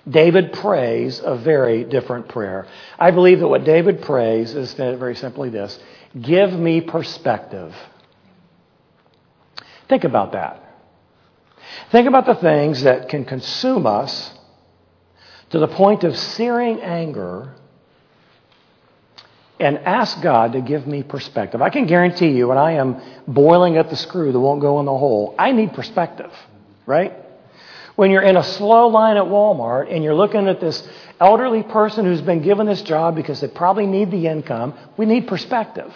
David 0.09 0.53
prays 0.53 1.21
a 1.23 1.35
very 1.35 1.83
different 1.85 2.27
prayer. 2.27 2.67
I 2.99 3.11
believe 3.11 3.39
that 3.39 3.47
what 3.47 3.63
David 3.63 4.01
prays 4.01 4.53
is 4.53 4.73
very 4.73 5.15
simply 5.15 5.49
this 5.49 5.79
Give 6.19 6.51
me 6.51 6.81
perspective. 6.81 7.73
Think 9.87 10.03
about 10.03 10.33
that. 10.33 10.59
Think 11.91 12.07
about 12.07 12.25
the 12.25 12.35
things 12.35 12.83
that 12.83 13.09
can 13.09 13.25
consume 13.25 13.85
us 13.85 14.33
to 15.51 15.59
the 15.59 15.67
point 15.67 16.03
of 16.03 16.17
searing 16.17 16.81
anger 16.81 17.55
and 19.63 19.77
ask 19.79 20.21
God 20.21 20.53
to 20.53 20.61
give 20.61 20.85
me 20.85 21.03
perspective. 21.03 21.61
I 21.61 21.69
can 21.69 21.87
guarantee 21.87 22.31
you, 22.31 22.49
when 22.49 22.57
I 22.57 22.73
am 22.73 23.01
boiling 23.25 23.77
at 23.77 23.89
the 23.89 23.95
screw 23.95 24.31
that 24.31 24.39
won't 24.39 24.59
go 24.59 24.81
in 24.81 24.85
the 24.85 24.97
hole, 24.97 25.35
I 25.39 25.53
need 25.53 25.73
perspective, 25.73 26.31
right? 26.85 27.13
When 27.95 28.11
you're 28.11 28.23
in 28.23 28.35
a 28.35 28.43
slow 28.43 28.87
line 28.87 29.15
at 29.15 29.23
Walmart 29.23 29.93
and 29.93 30.03
you're 30.03 30.15
looking 30.15 30.49
at 30.49 30.59
this 30.59 30.85
elderly 31.17 31.63
person 31.63 32.03
who's 32.03 32.19
been 32.19 32.41
given 32.41 32.67
this 32.67 32.81
job 32.81 33.15
because 33.15 33.39
they 33.39 33.47
probably 33.47 33.85
need 33.85 34.11
the 34.11 34.27
income, 34.27 34.73
we 34.97 35.05
need 35.05 35.27
perspective. 35.27 35.93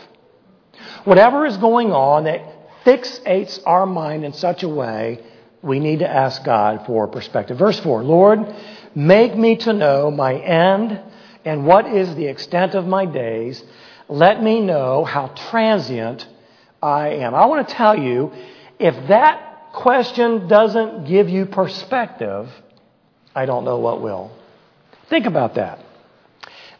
Whatever 1.03 1.45
is 1.45 1.57
going 1.57 1.91
on 1.91 2.23
that 2.23 2.41
fixates 2.85 3.59
our 3.65 3.85
mind 3.85 4.23
in 4.23 4.31
such 4.31 4.63
a 4.63 4.69
way, 4.69 5.19
we 5.61 5.81
need 5.81 5.99
to 5.99 6.09
ask 6.09 6.41
God 6.45 6.85
for 6.85 7.05
perspective. 7.09 7.57
Verse 7.57 7.79
4 7.81 8.03
Lord, 8.03 8.55
make 8.95 9.35
me 9.35 9.57
to 9.57 9.73
know 9.73 10.09
my 10.09 10.35
end 10.35 11.01
and 11.47 11.65
what 11.65 11.87
is 11.87 12.13
the 12.15 12.25
extent 12.25 12.75
of 12.75 12.85
my 12.85 13.05
days. 13.05 13.63
Let 14.09 14.43
me 14.43 14.59
know 14.59 15.05
how 15.05 15.27
transient 15.49 16.27
I 16.81 17.09
am. 17.09 17.33
I 17.33 17.45
want 17.45 17.67
to 17.67 17.73
tell 17.73 17.97
you 17.97 18.33
if 18.79 19.07
that 19.07 19.71
question 19.73 20.47
doesn't 20.47 21.05
give 21.05 21.29
you 21.29 21.45
perspective, 21.45 22.49
I 23.33 23.45
don't 23.45 23.63
know 23.63 23.79
what 23.79 24.01
will. 24.01 24.31
Think 25.09 25.25
about 25.25 25.55
that. 25.55 25.79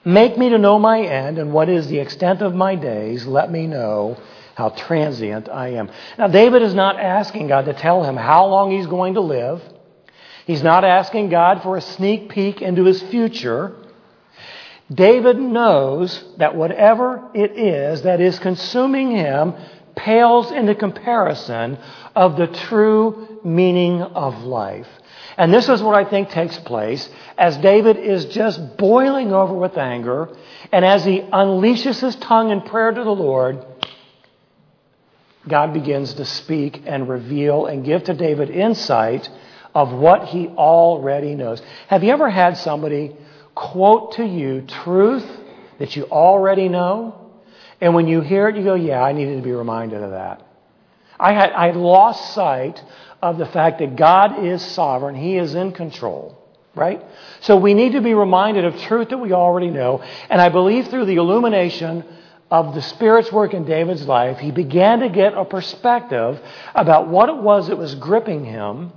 Make 0.04 0.38
me 0.38 0.50
to 0.50 0.58
know 0.58 0.80
my 0.80 1.02
end 1.02 1.38
and 1.38 1.54
what 1.54 1.70
is 1.70 1.88
the 1.88 2.00
extent 2.00 2.42
of 2.42 2.54
my 2.54 2.76
days. 2.76 3.26
Let 3.26 3.52
me 3.52 3.68
know 3.68 4.18
how 4.56 4.70
transient 4.70 5.50
I 5.50 5.70
am. 5.74 5.90
Now, 6.18 6.28
David 6.28 6.62
is 6.62 6.74
not 6.74 7.00
asking 7.00 7.48
God 7.48 7.66
to 7.66 7.74
tell 7.74 8.04
him 8.04 8.16
how 8.16 8.48
long 8.48 8.72
he's 8.72 8.88
going 8.88 9.14
to 9.14 9.22
live. 9.22 9.62
He's 10.46 10.64
not 10.64 10.84
asking 10.84 11.30
God 11.30 11.62
for 11.62 11.78
a 11.78 11.82
sneak 11.82 12.30
peek 12.30 12.62
into 12.62 12.86
his 12.86 13.02
future. 13.04 13.76
David 14.94 15.38
knows 15.38 16.24
that 16.38 16.56
whatever 16.56 17.30
it 17.34 17.58
is 17.58 18.04
that 18.04 18.22
is 18.22 18.40
consuming 18.40 19.12
him 19.12 19.54
pales 19.96 20.52
into 20.52 20.76
comparison 20.76 21.78
of 22.16 22.38
the 22.38 22.48
true 22.48 23.40
meaning 23.44 24.02
of 24.02 24.44
life. 24.44 24.88
And 25.38 25.54
this 25.54 25.70
is 25.70 25.82
what 25.82 25.96
I 25.96 26.10
think 26.10 26.30
takes 26.30 26.58
place 26.60 27.08
as 27.38 27.58
David 27.58 27.98
is 27.98 28.26
just 28.26 28.78
boiling 28.78 29.34
over 29.34 29.54
with 29.54 29.78
anger, 29.78 30.36
and 30.72 30.86
as 30.86 31.04
he 31.04 31.20
unleashes 31.20 32.00
his 32.00 32.16
tongue 32.16 32.50
in 32.52 32.62
prayer 32.62 32.92
to 32.92 33.04
the 33.04 33.12
Lord, 33.12 33.64
God 35.48 35.74
begins 35.74 36.14
to 36.16 36.26
speak 36.26 36.84
and 36.86 37.08
reveal 37.08 37.68
and 37.68 37.86
give 37.86 38.04
to 38.06 38.14
David 38.14 38.50
insight 38.50 39.30
of 39.76 39.92
what 39.94 40.26
he 40.26 40.48
already 40.48 41.36
knows. 41.36 41.62
Have 41.88 42.04
you 42.04 42.12
ever 42.12 42.30
had 42.30 42.58
somebody 42.58 43.16
quote 43.58 44.14
to 44.14 44.26
you 44.26 44.62
truth 44.62 45.26
that 45.80 45.96
you 45.96 46.06
already 46.06 46.70
know? 46.70 47.32
And 47.82 47.94
when 47.94 48.08
you 48.08 48.22
hear 48.22 48.48
it, 48.48 48.56
you 48.56 48.64
go, 48.64 48.76
yeah, 48.76 49.02
I 49.02 49.12
needed 49.12 49.38
to 49.38 49.42
be 49.42 49.52
reminded 49.52 50.02
of 50.02 50.12
that. 50.12 50.46
I 51.20 51.34
had, 51.34 51.52
I 51.52 51.72
lost 51.72 52.34
sight 52.34 52.84
of 53.22 53.38
the 53.38 53.46
fact 53.48 53.80
that 53.80 53.96
God 53.96 54.46
is 54.46 54.64
sovereign. 54.64 55.16
He 55.16 55.38
is 55.38 55.56
in 55.56 55.72
control, 55.72 56.38
right? 56.76 57.04
So 57.42 57.58
we 57.58 57.74
need 57.74 57.94
to 57.94 58.02
be 58.02 58.14
reminded 58.14 58.66
of 58.66 58.78
truth 58.82 59.10
that 59.10 59.18
we 59.18 59.34
already 59.34 59.70
know. 59.70 60.04
And 60.30 60.40
I 60.40 60.50
believe 60.50 60.88
through 60.88 61.06
the 61.06 61.16
illumination 61.16 62.04
of 62.50 62.76
the 62.76 62.82
Spirit's 62.82 63.32
work 63.32 63.54
in 63.54 63.66
David's 63.66 64.08
life, 64.08 64.38
he 64.38 64.52
began 64.52 65.00
to 65.00 65.10
get 65.10 65.34
a 65.34 65.46
perspective 65.46 66.40
about 66.76 67.08
what 67.08 67.30
it 67.30 67.38
was 67.38 67.68
that 67.68 67.78
was 67.78 67.96
gripping 67.96 68.46
him. 68.46 68.92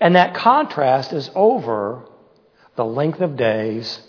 And 0.00 0.16
that 0.16 0.34
contrast 0.34 1.12
is 1.12 1.30
over 1.34 2.04
the 2.76 2.84
length 2.84 3.20
of 3.20 3.36
days 3.36 4.00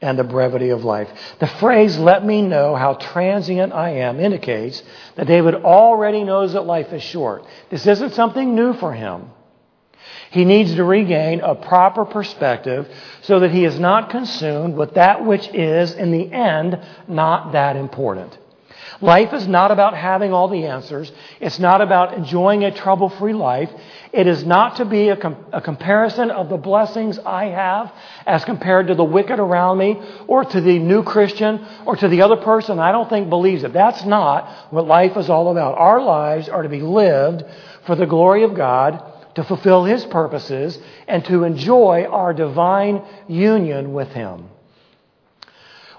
and 0.00 0.18
the 0.18 0.24
brevity 0.24 0.70
of 0.70 0.84
life. 0.84 1.08
The 1.38 1.46
phrase, 1.46 1.98
let 1.98 2.24
me 2.24 2.42
know 2.42 2.74
how 2.74 2.94
transient 2.94 3.72
I 3.72 3.90
am, 3.90 4.20
indicates 4.20 4.82
that 5.16 5.26
David 5.26 5.54
already 5.54 6.22
knows 6.22 6.52
that 6.52 6.62
life 6.62 6.92
is 6.92 7.02
short. 7.02 7.44
This 7.70 7.86
isn't 7.86 8.14
something 8.14 8.54
new 8.54 8.74
for 8.74 8.92
him. 8.92 9.30
He 10.30 10.44
needs 10.44 10.74
to 10.74 10.84
regain 10.84 11.40
a 11.40 11.54
proper 11.54 12.04
perspective 12.04 12.88
so 13.22 13.40
that 13.40 13.50
he 13.50 13.64
is 13.64 13.78
not 13.78 14.10
consumed 14.10 14.76
with 14.76 14.94
that 14.94 15.24
which 15.24 15.48
is, 15.54 15.92
in 15.94 16.10
the 16.10 16.30
end, 16.30 16.78
not 17.08 17.52
that 17.52 17.76
important. 17.76 18.36
Life 19.00 19.34
is 19.34 19.46
not 19.46 19.70
about 19.70 19.94
having 19.94 20.32
all 20.32 20.48
the 20.48 20.64
answers. 20.66 21.12
It's 21.38 21.58
not 21.58 21.82
about 21.82 22.14
enjoying 22.14 22.64
a 22.64 22.70
trouble 22.70 23.10
free 23.10 23.34
life. 23.34 23.70
It 24.12 24.26
is 24.26 24.44
not 24.44 24.76
to 24.76 24.86
be 24.86 25.10
a, 25.10 25.16
com- 25.16 25.44
a, 25.52 25.60
comparison 25.60 26.30
of 26.30 26.48
the 26.48 26.56
blessings 26.56 27.18
I 27.18 27.46
have 27.46 27.92
as 28.26 28.44
compared 28.46 28.86
to 28.86 28.94
the 28.94 29.04
wicked 29.04 29.38
around 29.38 29.76
me 29.78 30.00
or 30.26 30.44
to 30.44 30.60
the 30.62 30.78
new 30.78 31.02
Christian 31.02 31.66
or 31.84 31.96
to 31.96 32.08
the 32.08 32.22
other 32.22 32.36
person 32.36 32.78
I 32.78 32.92
don't 32.92 33.10
think 33.10 33.28
believes 33.28 33.64
it. 33.64 33.74
That's 33.74 34.04
not 34.06 34.72
what 34.72 34.86
life 34.86 35.16
is 35.18 35.28
all 35.28 35.50
about. 35.50 35.76
Our 35.76 36.00
lives 36.00 36.48
are 36.48 36.62
to 36.62 36.68
be 36.68 36.80
lived 36.80 37.44
for 37.84 37.96
the 37.96 38.06
glory 38.06 38.44
of 38.44 38.54
God, 38.54 39.02
to 39.34 39.44
fulfill 39.44 39.84
His 39.84 40.06
purposes, 40.06 40.78
and 41.06 41.22
to 41.26 41.44
enjoy 41.44 42.06
our 42.10 42.32
divine 42.32 43.02
union 43.28 43.92
with 43.92 44.08
Him. 44.08 44.48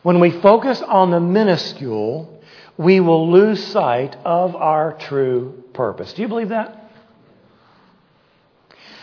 When 0.01 0.19
we 0.19 0.31
focus 0.31 0.81
on 0.81 1.11
the 1.11 1.19
minuscule, 1.19 2.36
we 2.77 2.99
will 2.99 3.31
lose 3.31 3.65
sight 3.67 4.15
of 4.23 4.55
our 4.55 4.93
true 4.93 5.63
purpose. 5.73 6.13
Do 6.13 6.21
you 6.21 6.27
believe 6.27 6.49
that? 6.49 6.91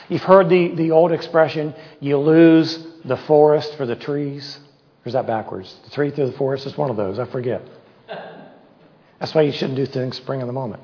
You've 0.09 0.23
heard 0.23 0.49
the, 0.49 0.69
the 0.75 0.91
old 0.91 1.13
expression, 1.13 1.75
you 2.01 2.19
lose 2.19 2.87
the 3.05 3.17
forest 3.17 3.77
for 3.77 3.87
the 3.87 3.97
trees. 3.97 4.59
Or 5.05 5.09
is 5.09 5.15
that 5.15 5.27
backwards? 5.27 5.75
The 5.85 5.91
tree 5.91 6.11
through 6.11 6.27
the 6.27 6.37
forest 6.37 6.67
is 6.67 6.77
one 6.77 6.91
of 6.91 6.97
those. 6.97 7.19
I 7.19 7.25
forget. 7.25 7.63
That's 9.19 9.35
why 9.35 9.43
you 9.43 9.53
shouldn't 9.53 9.77
do 9.77 9.87
things 9.87 10.17
spring 10.17 10.41
in 10.41 10.47
the 10.47 10.53
moment. 10.53 10.83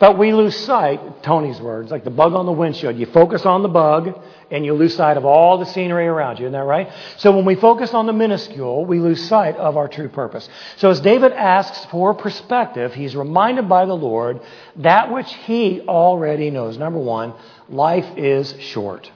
But 0.00 0.16
we 0.16 0.32
lose 0.32 0.56
sight, 0.56 1.22
Tony's 1.22 1.60
words, 1.60 1.90
like 1.90 2.04
the 2.04 2.10
bug 2.10 2.32
on 2.32 2.46
the 2.46 2.52
windshield. 2.52 2.96
You 2.96 3.04
focus 3.04 3.44
on 3.44 3.62
the 3.62 3.68
bug 3.68 4.18
and 4.50 4.64
you 4.64 4.72
lose 4.72 4.96
sight 4.96 5.18
of 5.18 5.26
all 5.26 5.58
the 5.58 5.66
scenery 5.66 6.06
around 6.06 6.38
you. 6.38 6.46
Isn't 6.46 6.54
that 6.54 6.64
right? 6.64 6.90
So 7.18 7.36
when 7.36 7.44
we 7.44 7.54
focus 7.54 7.92
on 7.92 8.06
the 8.06 8.14
minuscule, 8.14 8.86
we 8.86 8.98
lose 8.98 9.28
sight 9.28 9.56
of 9.56 9.76
our 9.76 9.88
true 9.88 10.08
purpose. 10.08 10.48
So 10.78 10.88
as 10.88 11.00
David 11.00 11.34
asks 11.34 11.84
for 11.90 12.14
perspective, 12.14 12.94
he's 12.94 13.14
reminded 13.14 13.68
by 13.68 13.84
the 13.84 13.94
Lord 13.94 14.40
that 14.76 15.12
which 15.12 15.30
he 15.44 15.82
already 15.82 16.50
knows. 16.50 16.78
Number 16.78 16.98
one, 16.98 17.34
life 17.68 18.16
is 18.16 18.58
short. 18.58 19.12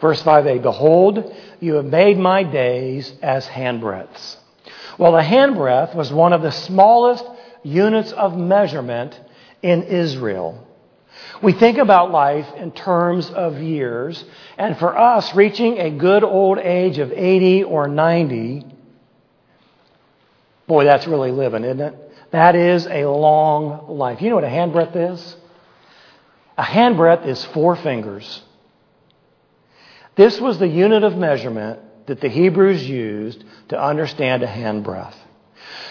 Verse 0.00 0.22
5a 0.22 0.62
Behold, 0.62 1.34
you 1.58 1.74
have 1.74 1.86
made 1.86 2.18
my 2.18 2.44
days 2.44 3.12
as 3.20 3.48
handbreadths. 3.48 4.36
Well, 4.96 5.16
a 5.16 5.24
handbreadth 5.24 5.96
was 5.96 6.12
one 6.12 6.32
of 6.32 6.42
the 6.42 6.52
smallest 6.52 7.24
units 7.64 8.12
of 8.12 8.36
measurement 8.36 9.18
in 9.62 9.84
Israel. 9.84 10.66
We 11.42 11.52
think 11.52 11.78
about 11.78 12.10
life 12.10 12.46
in 12.56 12.72
terms 12.72 13.30
of 13.30 13.60
years, 13.60 14.24
and 14.58 14.78
for 14.78 14.96
us, 14.96 15.34
reaching 15.34 15.78
a 15.78 15.90
good 15.90 16.24
old 16.24 16.58
age 16.58 16.98
of 16.98 17.12
80 17.12 17.64
or 17.64 17.88
90, 17.88 18.66
boy, 20.66 20.84
that's 20.84 21.06
really 21.06 21.30
living, 21.30 21.64
isn't 21.64 21.80
it? 21.80 22.12
That 22.30 22.54
is 22.54 22.86
a 22.86 23.06
long 23.06 23.96
life. 23.98 24.22
You 24.22 24.30
know 24.30 24.36
what 24.36 24.44
a 24.44 24.48
handbreadth 24.48 25.12
is? 25.12 25.36
A 26.56 26.62
handbreadth 26.62 27.26
is 27.26 27.44
four 27.46 27.76
fingers. 27.76 28.42
This 30.16 30.40
was 30.40 30.58
the 30.58 30.68
unit 30.68 31.04
of 31.04 31.16
measurement 31.16 31.80
that 32.06 32.20
the 32.20 32.28
Hebrews 32.28 32.88
used 32.88 33.44
to 33.68 33.82
understand 33.82 34.42
a 34.42 34.46
handbreadth. 34.46 35.14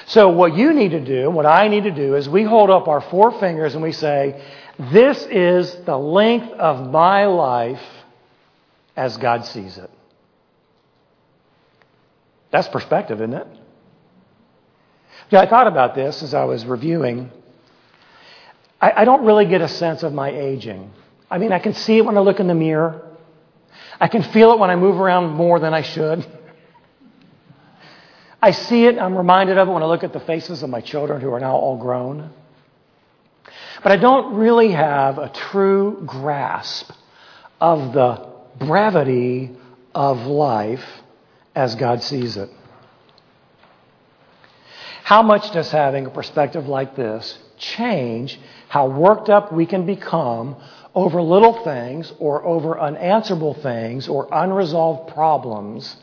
So, 0.05 0.29
what 0.29 0.55
you 0.55 0.73
need 0.73 0.91
to 0.91 1.03
do, 1.03 1.29
what 1.29 1.45
I 1.45 1.67
need 1.67 1.83
to 1.83 1.91
do, 1.91 2.15
is 2.15 2.27
we 2.27 2.43
hold 2.43 2.69
up 2.69 2.87
our 2.87 3.01
four 3.01 3.39
fingers 3.39 3.73
and 3.73 3.83
we 3.83 3.91
say, 3.91 4.43
This 4.77 5.25
is 5.29 5.73
the 5.85 5.97
length 5.97 6.51
of 6.53 6.89
my 6.91 7.25
life 7.25 7.81
as 8.95 9.17
God 9.17 9.45
sees 9.45 9.77
it. 9.77 9.89
That's 12.51 12.67
perspective, 12.67 13.21
isn't 13.21 13.33
it? 13.33 13.47
Yeah, 15.29 15.39
I 15.39 15.49
thought 15.49 15.67
about 15.67 15.95
this 15.95 16.21
as 16.21 16.33
I 16.33 16.43
was 16.43 16.65
reviewing. 16.65 17.31
I, 18.81 19.01
I 19.01 19.05
don't 19.05 19.25
really 19.25 19.45
get 19.45 19.61
a 19.61 19.69
sense 19.69 20.03
of 20.03 20.13
my 20.13 20.29
aging. 20.29 20.91
I 21.29 21.37
mean, 21.37 21.53
I 21.53 21.59
can 21.59 21.73
see 21.73 21.97
it 21.97 22.05
when 22.05 22.17
I 22.17 22.19
look 22.19 22.41
in 22.41 22.47
the 22.47 22.53
mirror. 22.53 23.07
I 23.99 24.09
can 24.09 24.23
feel 24.23 24.51
it 24.51 24.59
when 24.59 24.69
I 24.69 24.75
move 24.75 24.99
around 24.99 25.31
more 25.31 25.59
than 25.59 25.73
I 25.73 25.81
should. 25.81 26.25
I 28.41 28.51
see 28.51 28.85
it, 28.85 28.97
I'm 28.97 29.15
reminded 29.15 29.57
of 29.57 29.67
it 29.67 29.71
when 29.71 29.83
I 29.83 29.85
look 29.85 30.03
at 30.03 30.13
the 30.13 30.19
faces 30.19 30.63
of 30.63 30.69
my 30.69 30.81
children 30.81 31.21
who 31.21 31.31
are 31.33 31.39
now 31.39 31.55
all 31.55 31.77
grown. 31.77 32.31
But 33.83 33.91
I 33.91 33.97
don't 33.97 34.35
really 34.35 34.71
have 34.71 35.17
a 35.17 35.29
true 35.29 36.03
grasp 36.05 36.91
of 37.59 37.93
the 37.93 38.27
brevity 38.57 39.51
of 39.93 40.19
life 40.25 40.83
as 41.53 41.75
God 41.75 42.01
sees 42.01 42.37
it. 42.37 42.49
How 45.03 45.21
much 45.21 45.51
does 45.51 45.69
having 45.69 46.05
a 46.05 46.09
perspective 46.09 46.67
like 46.67 46.95
this 46.95 47.37
change 47.57 48.39
how 48.69 48.87
worked 48.87 49.29
up 49.29 49.51
we 49.51 49.65
can 49.65 49.85
become 49.85 50.55
over 50.95 51.21
little 51.21 51.63
things 51.63 52.11
or 52.17 52.43
over 52.43 52.79
unanswerable 52.79 53.53
things 53.53 54.07
or 54.07 54.27
unresolved 54.31 55.13
problems 55.13 55.95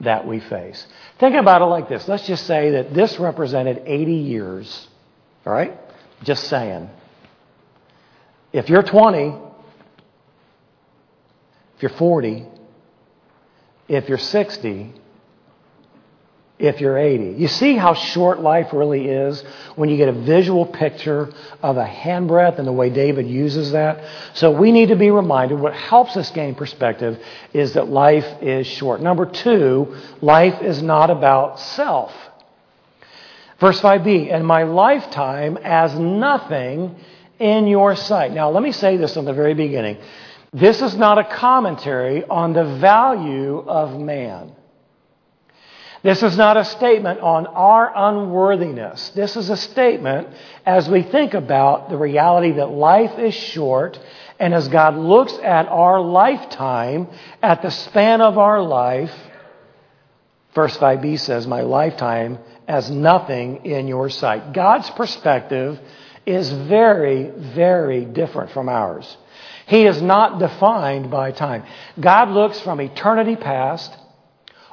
that 0.00 0.26
we 0.26 0.40
face? 0.40 0.86
Think 1.18 1.34
about 1.34 1.62
it 1.62 1.66
like 1.66 1.88
this. 1.88 2.06
Let's 2.08 2.26
just 2.26 2.46
say 2.46 2.70
that 2.72 2.94
this 2.94 3.18
represented 3.18 3.82
80 3.84 4.12
years. 4.12 4.88
All 5.46 5.52
right? 5.52 5.78
Just 6.22 6.44
saying. 6.44 6.90
If 8.52 8.68
you're 8.68 8.82
20, 8.82 9.34
if 11.76 11.82
you're 11.82 11.90
40, 11.90 12.46
if 13.88 14.08
you're 14.08 14.18
60, 14.18 14.92
if 16.58 16.80
you're 16.80 16.98
80. 16.98 17.40
You 17.40 17.48
see 17.48 17.76
how 17.76 17.94
short 17.94 18.40
life 18.40 18.72
really 18.72 19.06
is 19.06 19.42
when 19.76 19.88
you 19.88 19.96
get 19.96 20.08
a 20.08 20.12
visual 20.12 20.66
picture 20.66 21.32
of 21.62 21.76
a 21.76 21.84
handbreadth 21.84 22.58
and 22.58 22.66
the 22.66 22.72
way 22.72 22.90
David 22.90 23.28
uses 23.28 23.72
that. 23.72 24.04
So 24.34 24.50
we 24.50 24.72
need 24.72 24.88
to 24.88 24.96
be 24.96 25.10
reminded 25.10 25.60
what 25.60 25.74
helps 25.74 26.16
us 26.16 26.30
gain 26.30 26.54
perspective 26.54 27.22
is 27.52 27.74
that 27.74 27.88
life 27.88 28.26
is 28.42 28.66
short. 28.66 29.00
Number 29.00 29.26
two, 29.26 29.96
life 30.20 30.60
is 30.62 30.82
not 30.82 31.10
about 31.10 31.60
self. 31.60 32.12
Verse 33.60 33.80
5b, 33.80 34.32
and 34.32 34.46
my 34.46 34.62
lifetime 34.64 35.58
as 35.58 35.96
nothing 35.98 36.94
in 37.38 37.66
your 37.66 37.96
sight. 37.96 38.32
Now, 38.32 38.50
let 38.50 38.62
me 38.62 38.72
say 38.72 38.96
this 38.96 39.16
in 39.16 39.24
the 39.24 39.32
very 39.32 39.54
beginning. 39.54 39.98
This 40.52 40.80
is 40.80 40.96
not 40.96 41.18
a 41.18 41.24
commentary 41.24 42.24
on 42.24 42.52
the 42.52 42.64
value 42.78 43.58
of 43.58 44.00
man. 44.00 44.52
This 46.08 46.22
is 46.22 46.38
not 46.38 46.56
a 46.56 46.64
statement 46.64 47.20
on 47.20 47.46
our 47.48 47.92
unworthiness. 47.94 49.10
This 49.10 49.36
is 49.36 49.50
a 49.50 49.58
statement 49.58 50.28
as 50.64 50.88
we 50.88 51.02
think 51.02 51.34
about 51.34 51.90
the 51.90 51.98
reality 51.98 52.52
that 52.52 52.70
life 52.70 53.18
is 53.18 53.34
short 53.34 54.00
and 54.38 54.54
as 54.54 54.68
God 54.68 54.96
looks 54.96 55.34
at 55.34 55.68
our 55.68 56.00
lifetime, 56.00 57.08
at 57.42 57.60
the 57.60 57.70
span 57.70 58.22
of 58.22 58.38
our 58.38 58.62
life, 58.62 59.12
verse 60.54 60.74
5b 60.78 61.20
says, 61.20 61.46
My 61.46 61.60
lifetime 61.60 62.38
as 62.66 62.90
nothing 62.90 63.66
in 63.66 63.86
your 63.86 64.08
sight. 64.08 64.54
God's 64.54 64.88
perspective 64.88 65.78
is 66.24 66.50
very, 66.50 67.28
very 67.54 68.06
different 68.06 68.52
from 68.52 68.70
ours. 68.70 69.14
He 69.66 69.84
is 69.84 70.00
not 70.00 70.38
defined 70.38 71.10
by 71.10 71.32
time. 71.32 71.64
God 72.00 72.30
looks 72.30 72.58
from 72.60 72.80
eternity 72.80 73.36
past 73.36 73.94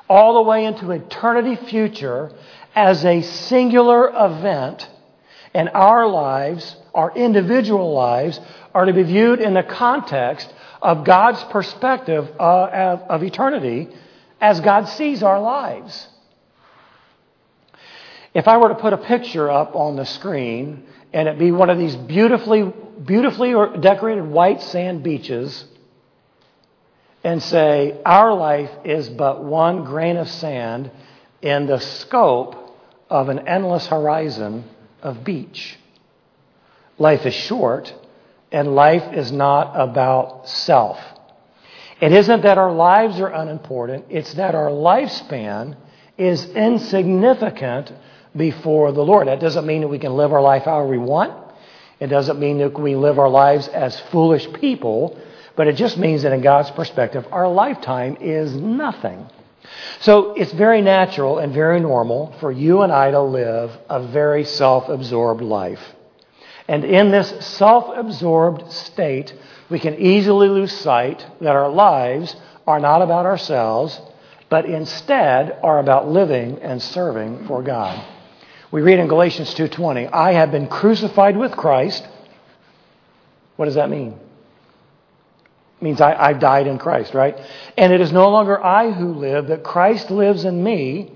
all 0.10 0.36
the 0.36 0.50
way 0.50 0.66
into 0.66 0.92
eternity 0.92 1.56
future 1.56 2.32
as 2.76 3.06
a 3.06 3.22
singular 3.22 4.10
event, 4.10 4.90
and 5.54 5.70
our 5.70 6.08
lives, 6.08 6.76
our 6.94 7.16
individual 7.16 7.94
lives, 7.94 8.40
are 8.74 8.86
to 8.86 8.94
be 8.94 9.04
viewed 9.04 9.40
in 9.40 9.54
the 9.54 9.64
context 9.64 10.54
of 10.82 11.06
God's 11.06 11.42
perspective 11.46 12.30
uh, 12.40 12.66
of, 12.66 13.02
of 13.02 13.24
eternity 13.24 13.88
as 14.42 14.60
God 14.60 14.86
sees 14.90 15.24
our 15.24 15.40
lives. 15.40 16.08
If 18.34 18.50
I 18.50 18.58
were 18.58 18.68
to 18.68 18.76
put 18.76 18.92
a 18.92 18.98
picture 18.98 19.50
up 19.50 19.76
on 19.76 19.96
the 19.96 20.06
screen 20.06 20.84
and 21.14 21.30
it 21.30 21.40
be 21.40 21.52
one 21.54 21.70
of 21.70 21.78
these 21.78 21.96
beautifully, 21.96 22.72
beautifully 23.06 23.54
decorated 23.80 24.26
white 24.26 24.62
sand 24.62 25.04
beaches, 25.04 25.64
and 27.26 27.42
say, 27.42 28.00
Our 28.06 28.36
life 28.36 28.70
is 28.86 29.10
but 29.10 29.44
one 29.44 29.84
grain 29.84 30.16
of 30.16 30.30
sand 30.30 30.92
in 31.42 31.66
the 31.66 31.80
scope 31.80 32.56
of 33.10 33.30
an 33.30 33.48
endless 33.48 33.88
horizon 33.88 34.64
of 35.02 35.24
beach. 35.24 35.78
Life 37.00 37.26
is 37.26 37.34
short, 37.34 37.92
and 38.52 38.76
life 38.76 39.12
is 39.12 39.32
not 39.32 39.74
about 39.74 40.48
self. 40.48 41.00
It 42.00 42.14
isn't 42.14 42.44
that 42.44 42.60
our 42.60 42.72
lives 42.72 43.20
are 43.20 43.34
unimportant, 43.34 44.06
it's 44.10 44.36
that 44.36 44.54
our 44.54 44.70
lifespan 44.70 45.78
is 46.20 46.46
insignificant 46.52 47.92
before 48.36 48.92
the 48.92 49.02
Lord. 49.02 49.28
That 49.30 49.40
doesn't 49.40 49.66
mean 49.66 49.82
that 49.82 49.88
we 49.88 49.98
can 49.98 50.16
live 50.16 50.32
our 50.32 50.44
life 50.44 50.66
however 50.66 50.90
we 50.90 51.00
want. 51.00 51.34
It 52.00 52.08
doesn't 52.08 52.40
mean 52.40 52.60
that 52.60 52.80
we 52.80 52.96
live 52.96 53.18
our 53.18 53.30
lives 53.30 53.68
as 53.70 54.00
foolish 54.12 54.48
people 54.54 55.20
but 55.56 55.68
it 55.68 55.76
just 55.76 55.98
means 55.98 56.24
that 56.24 56.34
in 56.34 56.42
God's 56.42 56.72
perspective, 56.72 57.26
our 57.32 57.48
lifetime 57.48 58.18
is 58.20 58.54
nothing. 58.54 59.30
So 60.00 60.34
it's 60.34 60.52
very 60.52 60.82
natural 60.82 61.40
and 61.40 61.54
very 61.54 61.80
normal 61.80 62.36
for 62.40 62.52
you 62.52 62.82
and 62.82 62.92
I 62.92 63.12
to 63.12 63.22
live 63.22 63.72
a 63.90 64.06
very 64.08 64.44
self 64.44 64.90
absorbed 64.90 65.42
life. 65.42 65.82
And 66.68 66.84
in 66.84 67.12
this 67.12 67.30
self 67.46 67.96
absorbed 67.96 68.72
state, 68.72 69.34
we 69.70 69.80
can 69.80 69.96
easily 69.96 70.50
lose 70.50 70.72
sight 70.72 71.26
that 71.42 71.56
our 71.56 71.70
lives 71.70 72.36
are 72.68 72.80
not 72.80 73.02
about 73.02 73.26
ourselves, 73.26 74.00
but 74.50 74.66
instead 74.66 75.58
are 75.64 75.80
about 75.80 76.10
living 76.10 76.60
and 76.62 76.82
serving 76.82 77.48
for 77.48 77.62
God. 77.62 78.04
We 78.72 78.82
read 78.82 79.00
in 79.00 79.08
Galatians 79.08 79.54
2:20, 79.54 80.08
"I 80.08 80.34
have 80.34 80.52
been 80.52 80.68
crucified 80.68 81.38
with 81.38 81.56
Christ." 81.56 82.08
What 83.56 83.66
does 83.66 83.76
that 83.76 83.90
mean? 83.90 84.20
Means 85.86 86.02
I, 86.02 86.16
I've 86.16 86.40
died 86.40 86.66
in 86.66 86.80
Christ, 86.80 87.14
right? 87.14 87.40
And 87.78 87.94
it 87.94 88.02
is 88.02 88.12
no 88.12 88.32
longer 88.32 88.62
I 88.62 88.90
who 88.92 89.14
live, 89.14 89.50
but 89.50 89.62
Christ 89.62 90.10
lives 90.10 90.44
in 90.44 90.64
me. 90.64 91.12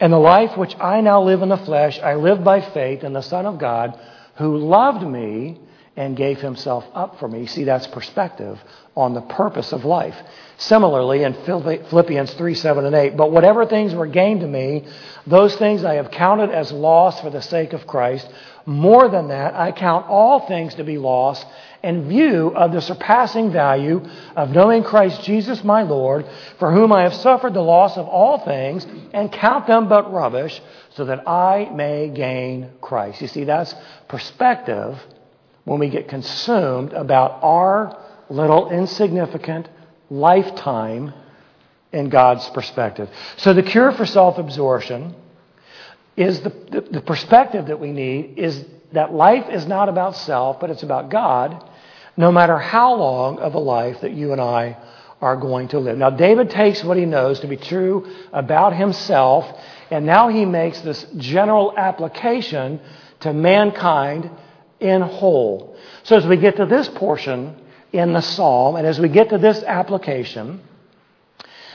And 0.00 0.10
the 0.10 0.18
life 0.18 0.56
which 0.56 0.74
I 0.80 1.02
now 1.02 1.22
live 1.22 1.42
in 1.42 1.50
the 1.50 1.58
flesh, 1.58 2.00
I 2.00 2.14
live 2.14 2.42
by 2.42 2.62
faith 2.62 3.04
in 3.04 3.12
the 3.12 3.20
Son 3.20 3.44
of 3.44 3.58
God 3.58 4.00
who 4.36 4.56
loved 4.56 5.06
me 5.06 5.60
and 5.96 6.16
gave 6.16 6.40
himself 6.40 6.86
up 6.94 7.18
for 7.18 7.28
me. 7.28 7.44
See, 7.44 7.64
that's 7.64 7.86
perspective 7.88 8.58
on 8.94 9.12
the 9.12 9.20
purpose 9.20 9.74
of 9.74 9.84
life. 9.84 10.16
Similarly, 10.56 11.22
in 11.22 11.34
Philippians 11.34 12.32
3 12.32 12.54
7 12.54 12.86
and 12.86 12.94
8, 12.94 13.18
but 13.18 13.30
whatever 13.30 13.66
things 13.66 13.94
were 13.94 14.06
gained 14.06 14.40
to 14.40 14.46
me, 14.46 14.86
those 15.26 15.54
things 15.56 15.84
I 15.84 15.96
have 15.96 16.10
counted 16.10 16.50
as 16.50 16.72
loss 16.72 17.20
for 17.20 17.28
the 17.28 17.42
sake 17.42 17.74
of 17.74 17.86
Christ. 17.86 18.26
More 18.64 19.10
than 19.10 19.28
that, 19.28 19.54
I 19.54 19.72
count 19.72 20.06
all 20.06 20.46
things 20.46 20.74
to 20.76 20.84
be 20.84 20.96
loss 20.96 21.44
in 21.86 22.08
view 22.08 22.48
of 22.48 22.72
the 22.72 22.80
surpassing 22.80 23.52
value 23.52 24.04
of 24.34 24.50
knowing 24.50 24.82
Christ 24.82 25.22
Jesus 25.22 25.62
my 25.62 25.82
Lord, 25.82 26.26
for 26.58 26.72
whom 26.72 26.92
I 26.92 27.02
have 27.02 27.14
suffered 27.14 27.54
the 27.54 27.60
loss 27.60 27.96
of 27.96 28.08
all 28.08 28.40
things, 28.44 28.84
and 29.14 29.30
count 29.30 29.68
them 29.68 29.88
but 29.88 30.12
rubbish, 30.12 30.60
so 30.90 31.04
that 31.04 31.28
I 31.28 31.70
may 31.72 32.08
gain 32.08 32.70
Christ. 32.80 33.22
You 33.22 33.28
see, 33.28 33.44
that's 33.44 33.72
perspective 34.08 35.00
when 35.64 35.78
we 35.78 35.88
get 35.88 36.08
consumed 36.08 36.92
about 36.92 37.38
our 37.42 37.96
little 38.28 38.70
insignificant 38.70 39.68
lifetime 40.10 41.14
in 41.92 42.08
God's 42.08 42.48
perspective. 42.50 43.08
So 43.36 43.54
the 43.54 43.62
cure 43.62 43.92
for 43.92 44.06
self 44.06 44.38
absorption 44.38 45.14
is 46.16 46.40
the, 46.40 46.50
the, 46.50 46.80
the, 46.80 47.00
perspective 47.00 47.66
that 47.66 47.78
we 47.78 47.92
need 47.92 48.38
is 48.38 48.64
that 48.92 49.12
life 49.12 49.48
is 49.50 49.66
not 49.66 49.88
about 49.88 50.16
self, 50.16 50.58
but 50.60 50.70
it's 50.70 50.82
about 50.82 51.10
God, 51.10 51.62
no 52.16 52.32
matter 52.32 52.58
how 52.58 52.94
long 52.94 53.38
of 53.38 53.54
a 53.54 53.58
life 53.58 54.00
that 54.00 54.12
you 54.12 54.32
and 54.32 54.40
I 54.40 54.76
are 55.20 55.36
going 55.36 55.68
to 55.68 55.78
live. 55.78 55.96
Now, 55.96 56.10
David 56.10 56.50
takes 56.50 56.84
what 56.84 56.96
he 56.96 57.06
knows 57.06 57.40
to 57.40 57.46
be 57.46 57.56
true 57.56 58.06
about 58.32 58.76
himself, 58.76 59.46
and 59.90 60.04
now 60.04 60.28
he 60.28 60.44
makes 60.44 60.80
this 60.80 61.06
general 61.16 61.74
application 61.76 62.80
to 63.20 63.32
mankind 63.32 64.30
in 64.78 65.00
whole. 65.00 65.76
So, 66.02 66.16
as 66.16 66.26
we 66.26 66.36
get 66.36 66.56
to 66.56 66.66
this 66.66 66.88
portion 66.88 67.56
in 67.92 68.12
the 68.12 68.20
psalm, 68.20 68.76
and 68.76 68.86
as 68.86 68.98
we 68.98 69.08
get 69.08 69.30
to 69.30 69.38
this 69.38 69.62
application, 69.62 70.60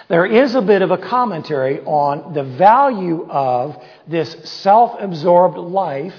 there 0.07 0.25
is 0.25 0.55
a 0.55 0.61
bit 0.61 0.81
of 0.81 0.91
a 0.91 0.97
commentary 0.97 1.79
on 1.79 2.33
the 2.33 2.43
value 2.43 3.27
of 3.29 3.81
this 4.07 4.35
self 4.43 4.99
absorbed 4.99 5.57
life 5.57 6.13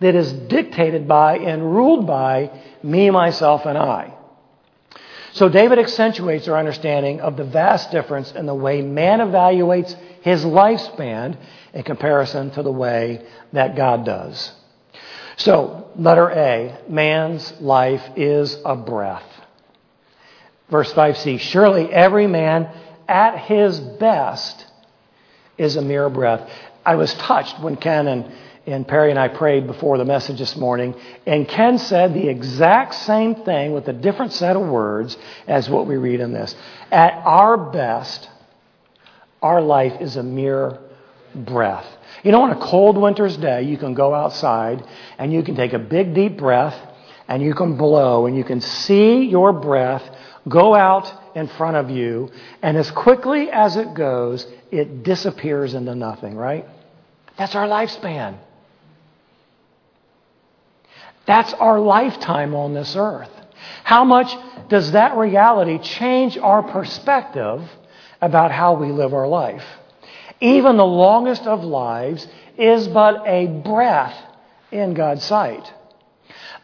that 0.00 0.14
is 0.14 0.32
dictated 0.32 1.08
by 1.08 1.38
and 1.38 1.74
ruled 1.74 2.06
by 2.06 2.50
me, 2.82 3.10
myself, 3.10 3.64
and 3.64 3.78
I. 3.78 4.12
So 5.32 5.48
David 5.48 5.78
accentuates 5.78 6.48
our 6.48 6.58
understanding 6.58 7.20
of 7.20 7.36
the 7.36 7.44
vast 7.44 7.90
difference 7.90 8.32
in 8.32 8.46
the 8.46 8.54
way 8.54 8.80
man 8.80 9.18
evaluates 9.20 9.94
his 10.22 10.44
lifespan 10.44 11.36
in 11.74 11.82
comparison 11.82 12.50
to 12.52 12.62
the 12.62 12.72
way 12.72 13.26
that 13.52 13.76
God 13.76 14.06
does. 14.06 14.52
So, 15.36 15.90
letter 15.96 16.30
A, 16.30 16.78
man's 16.88 17.52
life 17.60 18.02
is 18.16 18.56
a 18.64 18.74
breath. 18.74 19.26
Verse 20.70 20.90
5c, 20.94 21.38
surely 21.40 21.92
every 21.92 22.26
man 22.26 22.70
at 23.06 23.38
his 23.38 23.78
best 23.78 24.66
is 25.58 25.76
a 25.76 25.82
mere 25.82 26.08
breath. 26.08 26.50
I 26.86 26.94
was 26.94 27.12
touched 27.14 27.60
when 27.60 27.76
Ken 27.76 28.08
and 28.08 28.32
and 28.66 28.86
Perry 28.86 29.10
and 29.10 29.18
I 29.18 29.28
prayed 29.28 29.68
before 29.68 29.96
the 29.96 30.04
message 30.04 30.38
this 30.40 30.56
morning, 30.56 30.96
and 31.24 31.46
Ken 31.46 31.78
said 31.78 32.14
the 32.14 32.28
exact 32.28 32.94
same 32.94 33.36
thing 33.44 33.72
with 33.72 33.86
a 33.86 33.92
different 33.92 34.32
set 34.32 34.56
of 34.56 34.66
words 34.66 35.16
as 35.46 35.68
what 35.70 35.86
we 35.86 35.96
read 35.96 36.18
in 36.18 36.32
this. 36.32 36.54
At 36.90 37.12
our 37.24 37.56
best, 37.56 38.28
our 39.40 39.60
life 39.60 40.00
is 40.00 40.16
a 40.16 40.22
mere 40.24 40.80
breath. 41.32 41.86
You 42.24 42.32
know, 42.32 42.42
on 42.42 42.50
a 42.50 42.60
cold 42.60 42.96
winter's 42.96 43.36
day, 43.36 43.62
you 43.62 43.76
can 43.76 43.94
go 43.94 44.12
outside 44.12 44.84
and 45.16 45.32
you 45.32 45.44
can 45.44 45.54
take 45.54 45.72
a 45.72 45.78
big, 45.78 46.12
deep 46.12 46.36
breath 46.36 46.76
and 47.28 47.40
you 47.40 47.54
can 47.54 47.76
blow 47.76 48.26
and 48.26 48.36
you 48.36 48.42
can 48.42 48.60
see 48.60 49.26
your 49.26 49.52
breath 49.52 50.02
go 50.48 50.74
out 50.74 51.12
in 51.34 51.48
front 51.48 51.76
of 51.76 51.90
you, 51.90 52.30
and 52.62 52.76
as 52.76 52.90
quickly 52.90 53.50
as 53.50 53.76
it 53.76 53.94
goes, 53.94 54.46
it 54.70 55.02
disappears 55.02 55.74
into 55.74 55.94
nothing, 55.94 56.36
right? 56.36 56.64
That's 57.38 57.54
our 57.54 57.66
lifespan. 57.66 58.38
That's 61.26 61.52
our 61.54 61.80
lifetime 61.80 62.54
on 62.54 62.72
this 62.72 62.94
earth. 62.96 63.30
How 63.84 64.04
much 64.04 64.34
does 64.68 64.92
that 64.92 65.16
reality 65.16 65.78
change 65.78 66.38
our 66.38 66.62
perspective 66.62 67.68
about 68.20 68.52
how 68.52 68.74
we 68.74 68.92
live 68.92 69.12
our 69.12 69.28
life? 69.28 69.64
Even 70.40 70.76
the 70.76 70.86
longest 70.86 71.42
of 71.42 71.64
lives 71.64 72.26
is 72.56 72.88
but 72.88 73.26
a 73.26 73.46
breath 73.46 74.16
in 74.70 74.94
God's 74.94 75.24
sight. 75.24 75.72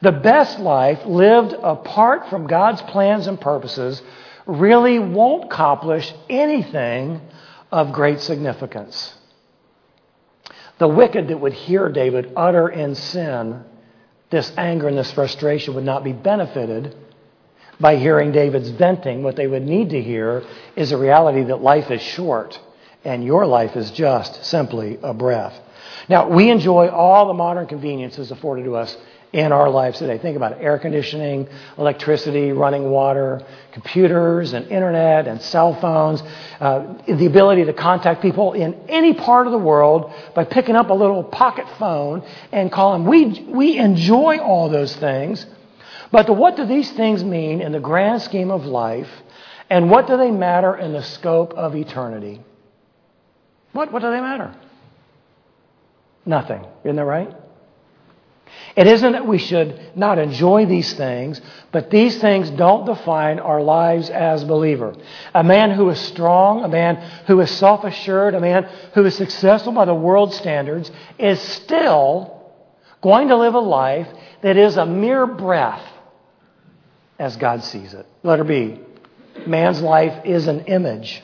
The 0.01 0.13
best 0.13 0.59
life 0.59 1.05
lived 1.07 1.55
apart 1.55 2.29
from 2.29 2.47
God's 2.47 2.83
plans 2.83 3.27
and 3.27 3.41
purposes 3.41 4.03
really 4.47 4.99
won't 4.99 5.45
accomplish 5.45 6.13
anything 6.29 7.21
of 7.71 7.93
great 7.93 8.21
significance. 8.21 9.15
The 10.83 10.89
wicked 10.89 11.29
that 11.29 11.39
would 11.39 11.53
hear 11.53 11.89
David 11.91 12.33
utter 12.35 12.69
in 12.69 12.97
sin 12.97 13.63
this 14.31 14.53
anger 14.59 14.89
and 14.89 14.99
this 14.99 15.13
frustration 15.13 15.75
would 15.75 15.85
not 15.85 16.03
be 16.03 16.13
benefited 16.13 16.97
by 17.79 17.95
hearing 17.95 18.33
David's 18.33 18.71
venting. 18.71 19.23
What 19.23 19.37
they 19.37 19.47
would 19.47 19.63
need 19.63 19.91
to 19.91 20.03
hear 20.03 20.43
is 20.75 20.91
a 20.91 20.99
reality 20.99 21.45
that 21.45 21.63
life 21.63 21.93
is 21.93 22.03
short 22.03 22.59
and 23.05 23.23
your 23.23 23.47
life 23.47 23.77
is 23.77 23.93
just 23.93 24.45
simply 24.45 24.99
a 25.05 25.15
breath. 25.15 25.57
Now, 26.09 26.29
we 26.29 26.51
enjoy 26.51 26.89
all 26.89 27.29
the 27.29 27.35
modern 27.35 27.69
conveniences 27.69 28.33
afforded 28.33 28.65
to 28.65 28.75
us 28.75 28.97
in 29.33 29.51
our 29.51 29.71
lives 29.71 29.99
today. 29.99 30.19
Think 30.19 30.37
about 30.37 30.53
it 30.53 30.59
air 30.61 30.79
conditioning, 30.79 31.49
electricity, 31.79 32.53
running 32.53 32.91
water, 32.91 33.41
computers, 33.73 34.53
and 34.53 34.67
internet, 34.67 35.27
and 35.27 35.41
cell 35.41 35.75
phones, 35.81 36.23
uh, 36.61 36.95
the 37.07 37.27
ability 37.27 37.65
to 37.65 37.73
contact 37.73 38.21
people 38.21 38.53
in 38.53 38.75
any 38.89 39.15
part 39.15 39.47
of 39.47 39.53
the 39.53 39.59
world 39.59 40.13
by 40.35 40.45
picking 40.45 40.77
up 40.77 40.91
a 40.91 40.95
little 40.95 41.25
pocket 41.25 41.67
phone 41.79 42.23
and 42.53 42.71
calling. 42.71 43.07
We, 43.07 43.47
we 43.49 43.79
enjoy 43.79 44.39
all 44.39 44.69
those 44.69 44.95
things, 44.97 45.47
but 46.11 46.29
what 46.37 46.57
do 46.57 46.67
these 46.67 46.91
things 46.93 47.25
mean 47.25 47.63
in 47.63 47.73
the 47.73 47.81
grand 47.81 48.21
scheme 48.21 48.51
of 48.51 48.67
life, 48.67 49.09
and 49.71 49.91
what 49.91 50.07
do 50.07 50.19
they 50.19 50.31
matter 50.31 50.77
in 50.77 50.93
the 50.93 51.03
scope 51.03 51.55
of 51.55 51.75
eternity? 51.75 52.43
What, 53.73 53.91
what 53.91 54.03
do 54.03 54.11
they 54.11 54.21
matter? 54.21 54.55
Nothing. 56.27 56.67
Isn't 56.85 56.97
that 56.97 57.05
right? 57.05 57.35
It 58.75 58.87
isn't 58.87 59.13
that 59.13 59.27
we 59.27 59.39
should 59.39 59.79
not 59.95 60.19
enjoy 60.19 60.67
these 60.67 60.93
things, 60.95 61.41
but 61.73 61.91
these 61.91 62.19
things 62.19 62.49
don't 62.51 62.87
define 62.87 63.39
our 63.39 63.61
lives 63.61 64.09
as 64.09 64.45
believer. 64.45 64.95
A 65.35 65.45
man 65.45 65.71
who 65.73 65.91
is 65.91 66.01
strong, 66.01 66.65
a 66.65 66.69
man 66.69 66.97
who 67.27 67.39
is 67.41 67.51
self-assured, 67.51 68.35
a 68.35 68.41
man 68.41 68.65
who 68.95 69.05
is 69.05 69.15
successful 69.15 69.73
by 69.73 69.85
the 69.85 69.95
world 69.95 70.33
standards 70.33 70.91
is 71.19 71.41
still 71.41 72.41
going 73.03 73.29
to 73.29 73.37
live 73.37 73.55
a 73.55 73.61
life 73.61 74.09
that 74.43 74.57
is 74.57 74.77
a 74.77 74.87
mere 74.87 75.27
breath 75.27 75.87
as 77.19 77.37
God 77.37 77.63
sees 77.63 77.95
it. 77.95 78.07
Letter 78.23 78.45
B. 78.45 78.81
Man's 79.47 79.83
life 79.83 80.25
is 80.25 80.47
an 80.47 80.61
image. 80.67 81.23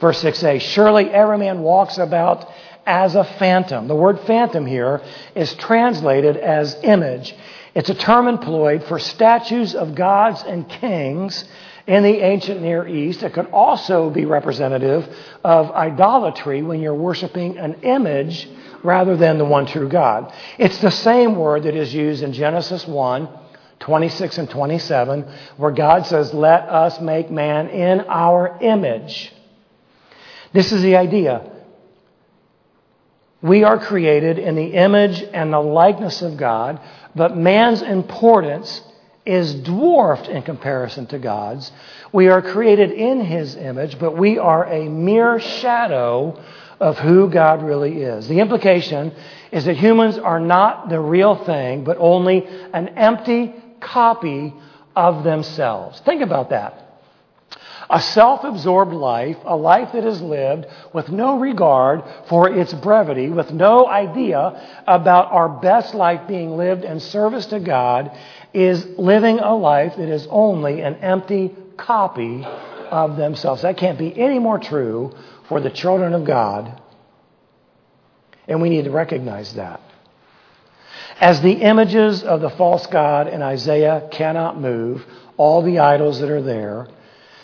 Verse 0.00 0.22
6a, 0.22 0.60
surely 0.60 1.10
every 1.10 1.38
man 1.38 1.60
walks 1.60 1.98
about 1.98 2.48
as 2.88 3.14
a 3.14 3.22
phantom. 3.22 3.86
The 3.86 3.94
word 3.94 4.18
phantom 4.20 4.64
here 4.64 5.02
is 5.34 5.52
translated 5.54 6.38
as 6.38 6.74
image. 6.82 7.34
It's 7.74 7.90
a 7.90 7.94
term 7.94 8.26
employed 8.26 8.82
for 8.84 8.98
statues 8.98 9.74
of 9.74 9.94
gods 9.94 10.42
and 10.42 10.66
kings 10.66 11.44
in 11.86 12.02
the 12.02 12.24
ancient 12.24 12.62
Near 12.62 12.88
East. 12.88 13.22
It 13.22 13.34
could 13.34 13.48
also 13.52 14.08
be 14.08 14.24
representative 14.24 15.06
of 15.44 15.70
idolatry 15.70 16.62
when 16.62 16.80
you're 16.80 16.94
worshiping 16.94 17.58
an 17.58 17.74
image 17.82 18.48
rather 18.82 19.16
than 19.16 19.36
the 19.36 19.44
one 19.44 19.66
true 19.66 19.88
God. 19.88 20.32
It's 20.56 20.78
the 20.78 20.90
same 20.90 21.36
word 21.36 21.64
that 21.64 21.76
is 21.76 21.92
used 21.94 22.22
in 22.22 22.32
Genesis 22.32 22.86
1. 22.86 23.28
26 23.80 24.38
and 24.38 24.50
27, 24.50 25.24
where 25.56 25.70
God 25.70 26.04
says, 26.04 26.34
Let 26.34 26.62
us 26.62 27.00
make 27.00 27.30
man 27.30 27.68
in 27.68 28.00
our 28.00 28.58
image. 28.60 29.32
This 30.52 30.72
is 30.72 30.82
the 30.82 30.96
idea. 30.96 31.57
We 33.40 33.62
are 33.64 33.78
created 33.78 34.38
in 34.38 34.56
the 34.56 34.74
image 34.74 35.22
and 35.22 35.52
the 35.52 35.60
likeness 35.60 36.22
of 36.22 36.36
God, 36.36 36.80
but 37.14 37.36
man's 37.36 37.82
importance 37.82 38.82
is 39.24 39.54
dwarfed 39.54 40.26
in 40.28 40.42
comparison 40.42 41.06
to 41.06 41.18
God's. 41.18 41.70
We 42.12 42.28
are 42.28 42.42
created 42.42 42.90
in 42.90 43.20
his 43.20 43.54
image, 43.54 43.98
but 43.98 44.16
we 44.16 44.38
are 44.38 44.64
a 44.64 44.88
mere 44.88 45.38
shadow 45.38 46.42
of 46.80 46.98
who 46.98 47.28
God 47.28 47.62
really 47.62 48.02
is. 48.02 48.26
The 48.26 48.40
implication 48.40 49.12
is 49.52 49.66
that 49.66 49.76
humans 49.76 50.18
are 50.18 50.40
not 50.40 50.88
the 50.88 51.00
real 51.00 51.36
thing, 51.44 51.84
but 51.84 51.96
only 51.98 52.46
an 52.72 52.88
empty 52.90 53.54
copy 53.80 54.54
of 54.96 55.24
themselves. 55.24 56.00
Think 56.00 56.22
about 56.22 56.50
that. 56.50 56.87
A 57.90 58.00
self 58.00 58.44
absorbed 58.44 58.92
life, 58.92 59.38
a 59.44 59.56
life 59.56 59.92
that 59.92 60.04
is 60.04 60.20
lived 60.20 60.66
with 60.92 61.08
no 61.08 61.38
regard 61.38 62.02
for 62.28 62.50
its 62.50 62.74
brevity, 62.74 63.30
with 63.30 63.50
no 63.50 63.86
idea 63.86 64.82
about 64.86 65.32
our 65.32 65.48
best 65.48 65.94
life 65.94 66.28
being 66.28 66.56
lived 66.56 66.84
in 66.84 67.00
service 67.00 67.46
to 67.46 67.60
God, 67.60 68.10
is 68.52 68.84
living 68.98 69.38
a 69.38 69.54
life 69.54 69.96
that 69.96 70.08
is 70.08 70.26
only 70.30 70.82
an 70.82 70.96
empty 70.96 71.54
copy 71.78 72.44
of 72.90 73.16
themselves. 73.16 73.62
That 73.62 73.78
can't 73.78 73.98
be 73.98 74.18
any 74.18 74.38
more 74.38 74.58
true 74.58 75.14
for 75.48 75.60
the 75.60 75.70
children 75.70 76.12
of 76.12 76.24
God. 76.24 76.82
And 78.46 78.60
we 78.60 78.68
need 78.68 78.84
to 78.84 78.90
recognize 78.90 79.54
that. 79.54 79.80
As 81.20 81.40
the 81.40 81.52
images 81.52 82.22
of 82.22 82.40
the 82.42 82.50
false 82.50 82.86
God 82.86 83.28
in 83.28 83.42
Isaiah 83.42 84.08
cannot 84.10 84.60
move, 84.60 85.04
all 85.36 85.62
the 85.62 85.78
idols 85.78 86.20
that 86.20 86.30
are 86.30 86.42
there, 86.42 86.86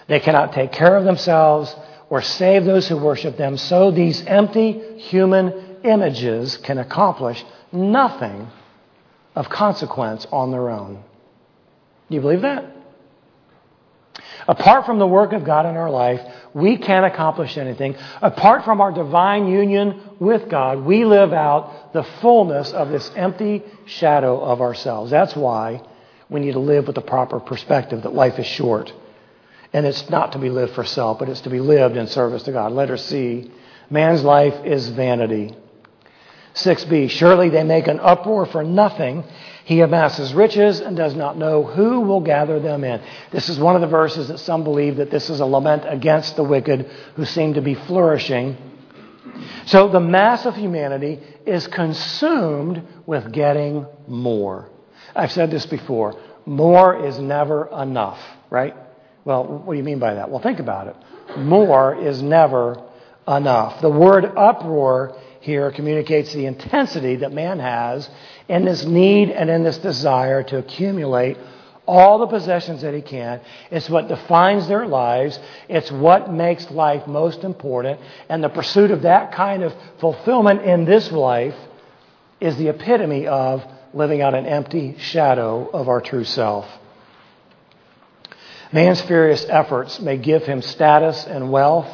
they 0.07 0.21
cannot 0.21 0.53
take 0.53 0.73
care 0.73 0.97
of 0.97 1.05
themselves 1.05 1.75
or 2.11 2.23
save 2.23 2.65
those 2.65 2.89
who 2.89 2.97
worship 2.97 3.37
them. 3.37 3.57
So 3.57 3.91
these 3.91 4.23
empty 4.27 4.99
human 4.99 5.79
images 5.85 6.57
can 6.59 6.79
accomplish 6.79 7.43
nothing 7.73 8.49
of 9.35 9.49
consequence 9.49 10.27
on 10.31 10.51
their 10.51 10.71
own. 10.71 11.03
Do 12.09 12.15
you 12.15 12.21
believe 12.21 12.43
that? 12.43 12.65
Apart 14.47 14.85
from 14.85 14.99
the 14.99 15.07
work 15.07 15.33
of 15.33 15.45
God 15.45 15.67
in 15.67 15.77
our 15.77 15.91
life, 15.91 16.21
we 16.53 16.77
can't 16.77 17.07
accomplish 17.07 17.57
anything. 17.57 17.97
Apart 18.21 18.65
from 18.65 18.81
our 18.81 18.93
divine 18.93 19.47
union 19.47 20.01
with 20.21 20.49
God, 20.51 20.85
we 20.85 21.05
live 21.05 21.33
out 21.33 21.93
the 21.93 22.05
fullness 22.21 22.73
of 22.73 22.91
this 22.91 23.11
empty 23.17 23.63
shadow 23.87 24.39
of 24.39 24.61
ourselves. 24.61 25.11
That's 25.11 25.35
why 25.35 25.83
we 26.29 26.41
need 26.41 26.53
to 26.53 26.59
live 26.59 26.87
with 26.87 26.95
the 26.95 27.03
proper 27.03 27.41
perspective 27.41 28.03
that 28.03 28.15
life 28.15 28.39
is 28.39 28.47
short. 28.47 28.93
And 29.75 29.85
it's 29.85 30.09
not 30.09 30.33
to 30.33 30.39
be 30.39 30.49
lived 30.49 30.75
for 30.75 30.85
self, 30.85 31.19
but 31.19 31.29
it's 31.29 31.43
to 31.43 31.51
be 31.51 31.61
lived 31.61 31.97
in 31.97 32.07
service 32.07 32.45
to 32.45 32.53
God. 32.53 32.73
Letter 32.73 32.97
C 32.97 33.51
man's 33.91 34.25
life 34.25 34.65
is 34.65 34.89
vanity. 34.89 35.55
6b 36.55 37.11
Surely 37.11 37.49
they 37.49 37.65
make 37.65 37.89
an 37.89 37.99
uproar 38.01 38.47
for 38.47 38.63
nothing 38.63 39.25
he 39.65 39.81
amasses 39.81 40.33
riches 40.35 40.81
and 40.81 40.97
does 40.97 41.15
not 41.15 41.39
know 41.39 41.65
who 41.65 42.03
will 42.03 42.21
gather 42.21 42.61
them 42.61 42.85
in. 42.85 43.03
This 43.33 43.49
is 43.49 43.59
one 43.59 43.75
of 43.75 43.81
the 43.81 43.89
verses 43.89 44.29
that 44.29 44.39
some 44.39 44.63
believe 44.63 44.97
that 44.97 45.11
this 45.11 45.31
is 45.31 45.41
a 45.41 45.47
lament 45.47 45.85
against 45.87 46.37
the 46.37 46.45
wicked 46.45 46.89
who 47.17 47.25
seem 47.25 47.55
to 47.55 47.63
be 47.63 47.75
flourishing. 47.75 48.57
So 49.67 49.89
the 49.89 50.01
mass 50.01 50.45
of 50.45 50.55
humanity 50.55 51.19
is 51.47 51.67
consumed 51.67 52.87
with 53.07 53.33
getting 53.33 53.87
more. 54.07 54.69
I've 55.17 55.33
said 55.33 55.51
this 55.51 55.67
before. 55.67 56.15
More 56.45 57.07
is 57.07 57.19
never 57.19 57.69
enough, 57.73 58.21
right? 58.51 58.77
Well, 59.25 59.45
what 59.45 59.73
do 59.73 59.79
you 59.79 59.85
mean 59.85 59.99
by 59.99 60.15
that? 60.15 60.31
Well, 60.31 60.41
think 60.41 60.59
about 60.59 60.89
it. 60.89 60.97
More 61.39 61.95
is 61.95 62.21
never 62.23 62.83
enough. 63.27 63.81
The 63.81 63.91
word 63.91 64.25
uproar 64.25 65.17
here 65.41 65.71
communicates 65.71 66.33
the 66.33 66.47
intensity 66.47 67.17
that 67.17 67.33
man 67.33 67.59
has 67.59 68.09
in 68.49 68.65
this 68.65 68.85
need 68.85 69.31
and 69.31 69.51
in 69.51 69.63
this 69.63 69.79
desire 69.79 70.43
to 70.43 70.59
accumulate 70.59 71.39
all 71.87 72.19
the 72.19 72.27
possessions 72.27 72.83
that 72.83 72.95
he 72.95 73.03
can. 73.03 73.41
It's 73.71 73.91
what 73.91 74.09
defines 74.09 74.69
their 74.69 74.87
lives. 74.87 75.39
It's 75.69 75.93
what 75.93 76.33
makes 76.33 76.71
life 76.71 77.07
most 77.07 77.45
important. 77.45 78.01
And 78.29 78.43
the 78.43 78.49
pursuit 78.49 78.91
of 78.91 79.03
that 79.03 79.33
kind 79.33 79.63
of 79.63 79.75
fulfillment 80.01 80.63
in 80.63 80.85
this 80.85 81.13
life 81.13 81.57
is 82.41 82.57
the 82.57 82.69
epitome 82.69 83.27
of 83.27 83.63
living 83.93 84.23
out 84.23 84.35
an 84.35 84.47
empty 84.47 84.97
shadow 84.99 85.69
of 85.69 85.89
our 85.89 86.01
true 86.01 86.25
self. 86.25 86.67
Man's 88.75 89.01
furious 89.03 89.47
efforts 89.49 90.01
may 90.01 90.17
give 90.17 90.43
him 90.43 90.61
status 90.61 91.25
and 91.29 91.53
wealth, 91.53 91.87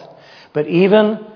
but 0.55 0.67
even 0.67 1.27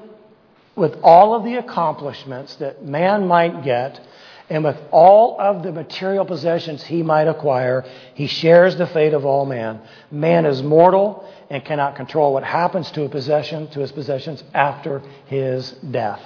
with 0.74 0.96
all 1.02 1.34
of 1.34 1.44
the 1.44 1.56
accomplishments 1.56 2.56
that 2.56 2.82
man 2.82 3.26
might 3.28 3.62
get, 3.62 4.00
and 4.48 4.64
with 4.64 4.78
all 4.90 5.38
of 5.38 5.62
the 5.62 5.70
material 5.70 6.24
possessions 6.24 6.82
he 6.82 7.02
might 7.02 7.28
acquire, 7.28 7.84
he 8.14 8.26
shares 8.26 8.76
the 8.76 8.86
fate 8.86 9.12
of 9.12 9.26
all 9.26 9.44
man. 9.44 9.82
Man 10.10 10.46
is 10.46 10.62
mortal 10.62 11.28
and 11.50 11.62
cannot 11.62 11.94
control 11.94 12.32
what 12.32 12.42
happens 12.42 12.90
to 12.92 13.04
a 13.04 13.08
possession, 13.10 13.68
to 13.72 13.80
his 13.80 13.92
possessions 13.92 14.42
after 14.54 15.02
his 15.26 15.72
death. 15.72 16.22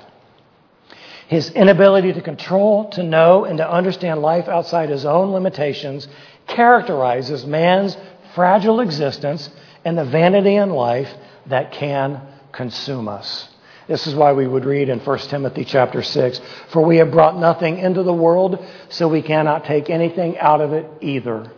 His 1.26 1.50
inability 1.50 2.12
to 2.12 2.22
control, 2.22 2.88
to 2.90 3.02
know, 3.02 3.44
and 3.44 3.58
to 3.58 3.68
understand 3.68 4.22
life 4.22 4.46
outside 4.46 4.90
his 4.90 5.04
own 5.04 5.32
limitations 5.32 6.06
characterizes 6.46 7.44
man's 7.44 7.96
fragile 8.38 8.78
existence 8.78 9.50
and 9.84 9.98
the 9.98 10.04
vanity 10.04 10.54
in 10.54 10.70
life 10.70 11.12
that 11.46 11.72
can 11.72 12.22
consume 12.52 13.08
us. 13.08 13.48
This 13.88 14.06
is 14.06 14.14
why 14.14 14.32
we 14.32 14.46
would 14.46 14.64
read 14.64 14.88
in 14.88 15.00
1 15.00 15.18
Timothy 15.26 15.64
chapter 15.64 16.04
6 16.04 16.40
For 16.70 16.84
we 16.84 16.98
have 16.98 17.10
brought 17.10 17.36
nothing 17.36 17.78
into 17.78 18.04
the 18.04 18.12
world, 18.12 18.64
so 18.90 19.08
we 19.08 19.22
cannot 19.22 19.64
take 19.64 19.90
anything 19.90 20.38
out 20.38 20.60
of 20.60 20.72
it 20.72 20.88
either. 21.00 21.50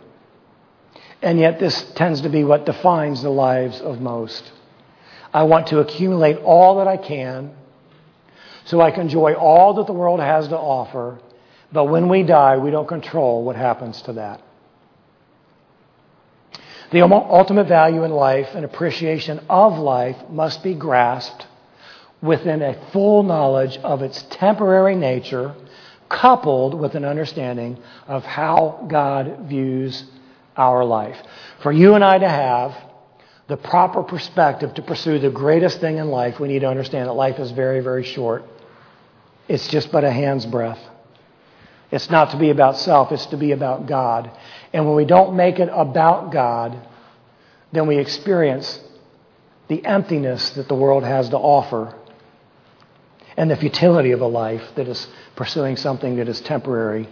And 1.21 1.37
yet, 1.37 1.59
this 1.59 1.83
tends 1.93 2.21
to 2.21 2.29
be 2.29 2.43
what 2.43 2.65
defines 2.65 3.21
the 3.21 3.29
lives 3.29 3.79
of 3.79 4.01
most. 4.01 4.51
I 5.31 5.43
want 5.43 5.67
to 5.67 5.81
accumulate 5.81 6.37
all 6.37 6.79
that 6.79 6.87
I 6.87 6.97
can 6.97 7.53
so 8.65 8.81
I 8.81 8.89
can 8.89 9.01
enjoy 9.01 9.35
all 9.35 9.75
that 9.75 9.85
the 9.85 9.93
world 9.93 10.19
has 10.19 10.47
to 10.47 10.57
offer, 10.57 11.19
but 11.71 11.85
when 11.85 12.09
we 12.09 12.23
die, 12.23 12.57
we 12.57 12.71
don't 12.71 12.87
control 12.87 13.43
what 13.43 13.55
happens 13.55 14.01
to 14.03 14.13
that. 14.13 14.41
The 16.91 17.01
ultimate 17.01 17.67
value 17.67 18.03
in 18.03 18.11
life 18.11 18.49
and 18.53 18.65
appreciation 18.65 19.39
of 19.49 19.79
life 19.79 20.17
must 20.29 20.61
be 20.61 20.73
grasped 20.73 21.47
within 22.21 22.61
a 22.61 22.77
full 22.91 23.23
knowledge 23.23 23.77
of 23.77 24.01
its 24.01 24.23
temporary 24.29 24.95
nature, 24.95 25.55
coupled 26.09 26.73
with 26.73 26.95
an 26.95 27.05
understanding 27.05 27.77
of 28.07 28.25
how 28.25 28.85
God 28.89 29.47
views 29.47 30.03
our 30.57 30.83
life. 30.83 31.17
For 31.63 31.71
you 31.71 31.95
and 31.95 32.03
I 32.03 32.19
to 32.19 32.29
have 32.29 32.75
the 33.47 33.55
proper 33.55 34.03
perspective 34.03 34.73
to 34.73 34.81
pursue 34.81 35.17
the 35.19 35.29
greatest 35.29 35.79
thing 35.79 35.97
in 35.97 36.09
life, 36.09 36.39
we 36.39 36.49
need 36.49 36.59
to 36.59 36.69
understand 36.69 37.07
that 37.07 37.13
life 37.13 37.39
is 37.39 37.51
very, 37.51 37.79
very 37.79 38.03
short. 38.03 38.43
It's 39.47 39.67
just 39.69 39.91
but 39.91 40.03
a 40.03 40.11
hand's 40.11 40.45
breadth. 40.45 40.79
It's 41.91 42.09
not 42.09 42.31
to 42.31 42.37
be 42.37 42.49
about 42.49 42.77
self, 42.77 43.11
it's 43.11 43.25
to 43.27 43.37
be 43.37 43.51
about 43.51 43.85
God. 43.85 44.31
And 44.73 44.85
when 44.85 44.95
we 44.95 45.05
don't 45.05 45.35
make 45.35 45.59
it 45.59 45.69
about 45.71 46.31
God, 46.31 46.87
then 47.73 47.87
we 47.87 47.97
experience 47.97 48.79
the 49.67 49.85
emptiness 49.85 50.51
that 50.51 50.67
the 50.67 50.75
world 50.75 51.03
has 51.03 51.29
to 51.29 51.37
offer 51.37 51.95
and 53.37 53.49
the 53.49 53.55
futility 53.55 54.11
of 54.11 54.21
a 54.21 54.27
life 54.27 54.63
that 54.75 54.87
is 54.87 55.07
pursuing 55.35 55.77
something 55.77 56.17
that 56.17 56.27
is 56.27 56.41
temporary 56.41 57.07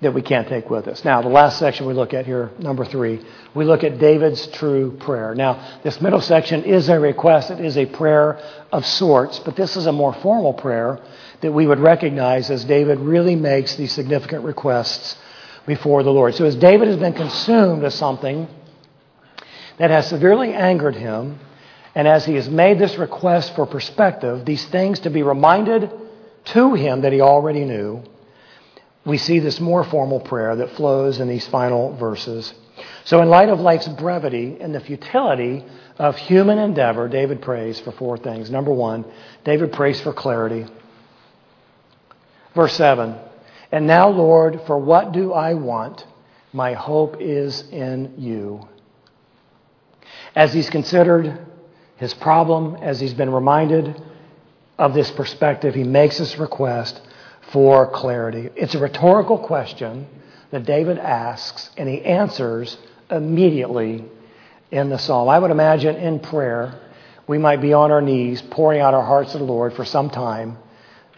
that 0.00 0.14
we 0.14 0.22
can't 0.22 0.48
take 0.48 0.70
with 0.70 0.86
us. 0.86 1.04
Now, 1.04 1.22
the 1.22 1.28
last 1.28 1.58
section 1.58 1.86
we 1.86 1.94
look 1.94 2.14
at 2.14 2.24
here, 2.24 2.50
number 2.58 2.84
three, 2.84 3.20
we 3.54 3.64
look 3.64 3.82
at 3.82 3.98
David's 3.98 4.46
true 4.46 4.96
prayer. 5.00 5.34
Now, 5.34 5.80
this 5.82 6.00
middle 6.00 6.20
section 6.20 6.62
is 6.62 6.88
a 6.88 7.00
request, 7.00 7.50
it 7.50 7.60
is 7.60 7.76
a 7.76 7.86
prayer 7.86 8.40
of 8.70 8.86
sorts, 8.86 9.40
but 9.40 9.56
this 9.56 9.76
is 9.76 9.86
a 9.86 9.92
more 9.92 10.12
formal 10.14 10.54
prayer 10.54 11.00
that 11.40 11.52
we 11.52 11.66
would 11.66 11.80
recognize 11.80 12.48
as 12.48 12.64
David 12.64 13.00
really 13.00 13.34
makes 13.34 13.74
these 13.74 13.92
significant 13.92 14.44
requests 14.44 15.16
before 15.66 16.04
the 16.04 16.12
Lord. 16.12 16.34
So, 16.34 16.44
as 16.44 16.54
David 16.54 16.86
has 16.88 16.96
been 16.96 17.14
consumed 17.14 17.82
with 17.82 17.92
something 17.92 18.46
that 19.78 19.90
has 19.90 20.08
severely 20.08 20.52
angered 20.52 20.94
him, 20.94 21.40
and 21.94 22.06
as 22.06 22.24
he 22.24 22.34
has 22.34 22.48
made 22.48 22.78
this 22.78 22.96
request 22.96 23.56
for 23.56 23.66
perspective, 23.66 24.44
these 24.44 24.64
things 24.66 25.00
to 25.00 25.10
be 25.10 25.24
reminded 25.24 25.90
to 26.46 26.74
him 26.74 27.00
that 27.00 27.12
he 27.12 27.20
already 27.20 27.64
knew, 27.64 28.02
we 29.08 29.16
see 29.16 29.38
this 29.38 29.58
more 29.58 29.84
formal 29.84 30.20
prayer 30.20 30.54
that 30.56 30.72
flows 30.72 31.18
in 31.18 31.28
these 31.28 31.48
final 31.48 31.96
verses. 31.96 32.52
So, 33.04 33.22
in 33.22 33.30
light 33.30 33.48
of 33.48 33.58
life's 33.58 33.88
brevity 33.88 34.58
and 34.60 34.74
the 34.74 34.80
futility 34.80 35.64
of 35.96 36.14
human 36.18 36.58
endeavor, 36.58 37.08
David 37.08 37.40
prays 37.40 37.80
for 37.80 37.90
four 37.90 38.18
things. 38.18 38.50
Number 38.50 38.70
one, 38.70 39.06
David 39.44 39.72
prays 39.72 39.98
for 39.98 40.12
clarity. 40.12 40.66
Verse 42.54 42.74
7 42.74 43.16
And 43.72 43.86
now, 43.86 44.10
Lord, 44.10 44.60
for 44.66 44.78
what 44.78 45.12
do 45.12 45.32
I 45.32 45.54
want? 45.54 46.06
My 46.52 46.74
hope 46.74 47.16
is 47.18 47.62
in 47.70 48.14
you. 48.18 48.68
As 50.36 50.52
he's 50.52 50.68
considered 50.68 51.46
his 51.96 52.12
problem, 52.12 52.76
as 52.76 53.00
he's 53.00 53.14
been 53.14 53.32
reminded 53.32 54.00
of 54.78 54.92
this 54.92 55.10
perspective, 55.10 55.74
he 55.74 55.82
makes 55.82 56.18
this 56.18 56.38
request 56.38 57.00
for 57.52 57.90
clarity. 57.90 58.50
It's 58.56 58.74
a 58.74 58.78
rhetorical 58.78 59.38
question 59.38 60.06
that 60.50 60.64
David 60.64 60.98
asks, 60.98 61.70
and 61.76 61.88
he 61.88 62.02
answers 62.02 62.76
immediately 63.10 64.04
in 64.70 64.90
the 64.90 64.98
psalm. 64.98 65.28
I 65.28 65.38
would 65.38 65.50
imagine 65.50 65.96
in 65.96 66.20
prayer, 66.20 66.80
we 67.26 67.38
might 67.38 67.60
be 67.60 67.72
on 67.72 67.90
our 67.90 68.00
knees, 68.00 68.42
pouring 68.42 68.80
out 68.80 68.94
our 68.94 69.04
hearts 69.04 69.32
to 69.32 69.38
the 69.38 69.44
Lord 69.44 69.74
for 69.74 69.84
some 69.84 70.10
time, 70.10 70.58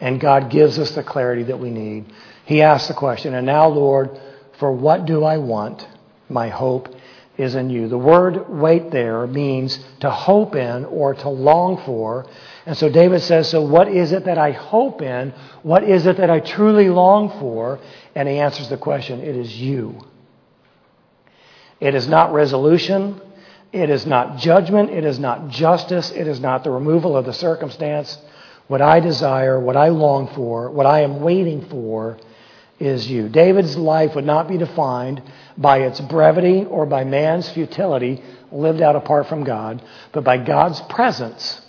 and 0.01 0.21
God 0.21 0.51
gives 0.51 0.79
us 0.79 0.93
the 0.93 1.03
clarity 1.03 1.45
that 1.45 1.59
we 1.59 1.71
need. 1.71 2.13
He 2.45 2.63
asks 2.63 2.89
the 2.89 2.95
question, 2.95 3.35
And 3.35 3.47
now, 3.47 3.69
Lord, 3.69 4.11
for 4.59 4.73
what 4.73 5.07
do 5.07 5.25
I 5.25 5.39
want? 5.39 5.87
My 6.29 6.49
hope 6.49 6.95
is 7.37 7.55
in 7.55 7.71
you. 7.71 7.89
The 7.89 7.99
word 7.99 8.49
wait 8.49 8.91
there 8.91 9.27
means 9.27 9.79
to 10.01 10.11
hope 10.11 10.55
in 10.55 10.85
or 10.85 11.15
to 11.15 11.29
long 11.29 11.83
for. 11.85 12.27
And 12.67 12.77
so 12.77 12.89
David 12.89 13.23
says, 13.23 13.49
So 13.49 13.63
what 13.63 13.89
is 13.89 14.13
it 14.13 14.25
that 14.27 14.39
I 14.39 14.53
hope 14.53 15.03
in? 15.03 15.33
What 15.63 15.85
is 15.85 16.07
it 16.07 16.19
that 16.19 16.31
I 16.31 16.41
truly 16.41 16.89
long 16.89 17.31
for? 17.41 17.81
And 18.15 18.29
he 18.29 18.39
answers 18.39 18.69
the 18.69 18.77
question 18.77 19.21
it 19.21 19.37
is 19.37 19.59
you. 19.59 20.01
It 21.81 21.95
is 21.95 22.07
not 22.07 22.33
resolution. 22.33 23.21
It 23.73 23.89
is 23.89 24.05
not 24.05 24.39
judgment. 24.39 24.91
It 24.91 25.05
is 25.05 25.19
not 25.19 25.49
justice. 25.49 26.11
It 26.11 26.27
is 26.27 26.41
not 26.41 26.65
the 26.65 26.71
removal 26.71 27.17
of 27.17 27.25
the 27.25 27.33
circumstance. 27.33 28.19
What 28.67 28.83
I 28.83 29.01
desire, 29.01 29.59
what 29.59 29.77
I 29.77 29.89
long 29.89 30.29
for, 30.35 30.71
what 30.71 30.87
I 30.87 31.01
am 31.01 31.21
waiting 31.23 31.67
for 31.69 32.19
is 32.79 33.11
you. 33.11 33.29
David's 33.29 33.77
life 33.77 34.15
would 34.15 34.25
not 34.25 34.49
be 34.49 34.59
defined 34.59 35.23
by 35.57 35.81
its 35.81 36.01
brevity 36.01 36.65
or 36.65 36.87
by 36.87 37.05
man's 37.05 37.49
futility 37.51 38.23
lived 38.51 38.81
out 38.81 38.97
apart 38.97 39.29
from 39.29 39.45
God, 39.45 39.83
but 40.13 40.25
by 40.25 40.39
God's 40.39 40.81
presence, 40.83 41.61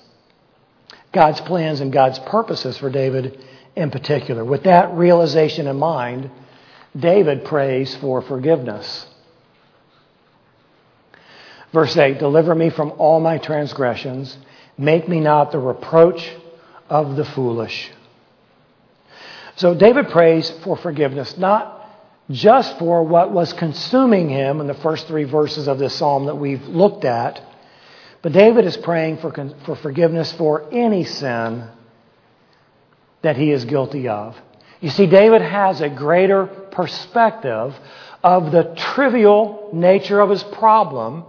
God's 1.11 1.41
plans, 1.41 1.81
and 1.81 1.91
God's 1.91 2.19
purposes 2.19 2.77
for 2.77 2.89
David 2.89 3.43
in 3.75 3.91
particular. 3.91 4.43
With 4.45 4.63
that 4.63 4.93
realization 4.93 5.67
in 5.67 5.77
mind, 5.77 6.29
David 6.97 7.45
prays 7.45 7.95
for 7.95 8.21
forgiveness. 8.21 9.07
Verse 11.73 11.95
8 11.95 12.19
Deliver 12.19 12.53
me 12.53 12.69
from 12.69 12.93
all 12.97 13.19
my 13.19 13.37
transgressions, 13.37 14.37
make 14.77 15.07
me 15.07 15.19
not 15.19 15.51
the 15.51 15.59
reproach 15.59 16.31
of 16.89 17.15
the 17.15 17.25
foolish. 17.25 17.91
So 19.55 19.75
David 19.75 20.09
prays 20.09 20.49
for 20.63 20.77
forgiveness, 20.77 21.37
not 21.37 21.77
just 22.29 22.77
for 22.79 23.03
what 23.03 23.31
was 23.31 23.53
consuming 23.53 24.29
him 24.29 24.61
in 24.61 24.67
the 24.67 24.73
first 24.75 25.07
three 25.07 25.25
verses 25.25 25.67
of 25.67 25.77
this 25.77 25.95
psalm 25.95 26.25
that 26.25 26.35
we've 26.35 26.63
looked 26.63 27.05
at, 27.05 27.41
but 28.21 28.33
David 28.33 28.65
is 28.65 28.77
praying 28.77 29.17
for, 29.17 29.31
for 29.65 29.75
forgiveness 29.75 30.31
for 30.33 30.71
any 30.71 31.03
sin 31.03 31.67
that 33.21 33.37
he 33.37 33.51
is 33.51 33.65
guilty 33.65 34.07
of. 34.07 34.35
You 34.79 34.89
see, 34.89 35.05
David 35.05 35.41
has 35.41 35.81
a 35.81 35.89
greater 35.89 36.45
perspective 36.45 37.75
of 38.23 38.51
the 38.51 38.73
trivial 38.75 39.69
nature 39.73 40.19
of 40.19 40.29
his 40.29 40.43
problem 40.43 41.23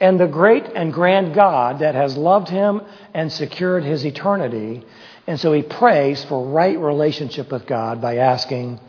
and 0.00 0.18
the 0.18 0.26
great 0.26 0.64
and 0.74 0.92
grand 0.92 1.34
God 1.34 1.80
that 1.80 1.94
has 1.94 2.16
loved 2.16 2.48
him 2.48 2.80
and 3.12 3.30
secured 3.30 3.84
his 3.84 4.04
eternity. 4.04 4.82
And 5.26 5.38
so 5.38 5.52
he 5.52 5.62
prays 5.62 6.24
for 6.24 6.46
right 6.46 6.78
relationship 6.78 7.52
with 7.52 7.66
God 7.66 8.00
by 8.00 8.16
asking 8.16 8.80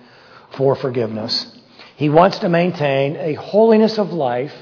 for 0.55 0.75
forgiveness. 0.75 1.57
He 1.97 2.09
wants 2.09 2.39
to 2.39 2.49
maintain 2.49 3.17
a 3.17 3.33
holiness 3.33 3.97
of 3.97 4.11
life 4.11 4.53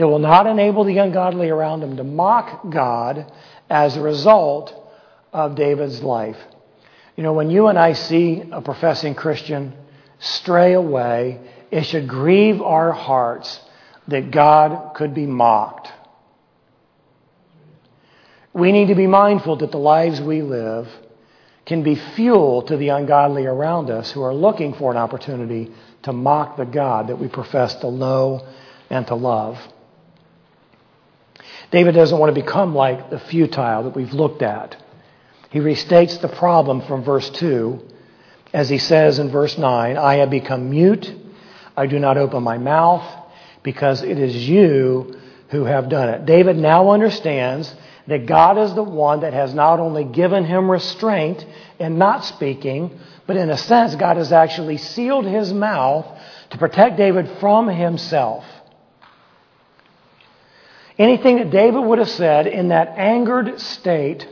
that 0.00 0.08
will 0.08 0.18
not 0.18 0.46
enable 0.46 0.84
the 0.84 0.96
ungodly 0.96 1.50
around 1.50 1.82
him 1.82 1.98
to 1.98 2.04
mock 2.04 2.70
God 2.70 3.30
as 3.68 3.98
a 3.98 4.00
result 4.00 4.72
of 5.30 5.54
David's 5.54 6.02
life. 6.02 6.38
You 7.16 7.22
know, 7.22 7.34
when 7.34 7.50
you 7.50 7.66
and 7.66 7.78
I 7.78 7.92
see 7.92 8.42
a 8.50 8.62
professing 8.62 9.14
Christian 9.14 9.74
stray 10.18 10.72
away, 10.72 11.38
it 11.70 11.82
should 11.82 12.08
grieve 12.08 12.62
our 12.62 12.92
hearts 12.92 13.60
that 14.08 14.30
God 14.30 14.94
could 14.94 15.12
be 15.12 15.26
mocked. 15.26 15.88
We 18.54 18.72
need 18.72 18.88
to 18.88 18.94
be 18.94 19.06
mindful 19.06 19.56
that 19.56 19.70
the 19.70 19.78
lives 19.78 20.18
we 20.18 20.40
live 20.40 20.88
can 21.66 21.82
be 21.82 21.94
fuel 21.94 22.62
to 22.62 22.78
the 22.78 22.88
ungodly 22.88 23.44
around 23.44 23.90
us 23.90 24.10
who 24.10 24.22
are 24.22 24.32
looking 24.32 24.72
for 24.72 24.90
an 24.90 24.96
opportunity 24.96 25.70
to 26.04 26.14
mock 26.14 26.56
the 26.56 26.64
God 26.64 27.08
that 27.08 27.18
we 27.18 27.28
profess 27.28 27.74
to 27.76 27.90
know 27.90 28.48
and 28.88 29.06
to 29.08 29.14
love. 29.14 29.58
David 31.70 31.94
doesn't 31.94 32.18
want 32.18 32.34
to 32.34 32.40
become 32.40 32.74
like 32.74 33.10
the 33.10 33.20
futile 33.20 33.84
that 33.84 33.96
we've 33.96 34.12
looked 34.12 34.42
at. 34.42 34.76
He 35.50 35.60
restates 35.60 36.20
the 36.20 36.28
problem 36.28 36.82
from 36.82 37.04
verse 37.04 37.28
2 37.30 37.80
as 38.52 38.68
he 38.68 38.78
says 38.78 39.18
in 39.18 39.30
verse 39.30 39.56
9 39.56 39.96
I 39.96 40.16
have 40.16 40.30
become 40.30 40.70
mute, 40.70 41.12
I 41.76 41.86
do 41.86 41.98
not 41.98 42.16
open 42.16 42.42
my 42.42 42.58
mouth, 42.58 43.04
because 43.62 44.02
it 44.02 44.18
is 44.18 44.34
you 44.48 45.18
who 45.50 45.64
have 45.64 45.88
done 45.88 46.08
it. 46.08 46.26
David 46.26 46.56
now 46.56 46.90
understands 46.90 47.72
that 48.06 48.26
God 48.26 48.58
is 48.58 48.74
the 48.74 48.82
one 48.82 49.20
that 49.20 49.32
has 49.32 49.54
not 49.54 49.78
only 49.78 50.04
given 50.04 50.44
him 50.44 50.70
restraint 50.70 51.44
in 51.78 51.98
not 51.98 52.24
speaking, 52.24 52.98
but 53.26 53.36
in 53.36 53.50
a 53.50 53.56
sense, 53.56 53.94
God 53.94 54.16
has 54.16 54.32
actually 54.32 54.78
sealed 54.78 55.26
his 55.26 55.52
mouth 55.52 56.06
to 56.50 56.58
protect 56.58 56.96
David 56.96 57.28
from 57.38 57.68
himself. 57.68 58.44
Anything 61.00 61.36
that 61.38 61.50
David 61.50 61.80
would 61.80 61.98
have 61.98 62.10
said 62.10 62.46
in 62.46 62.68
that 62.68 62.88
angered 62.98 63.58
state 63.58 64.28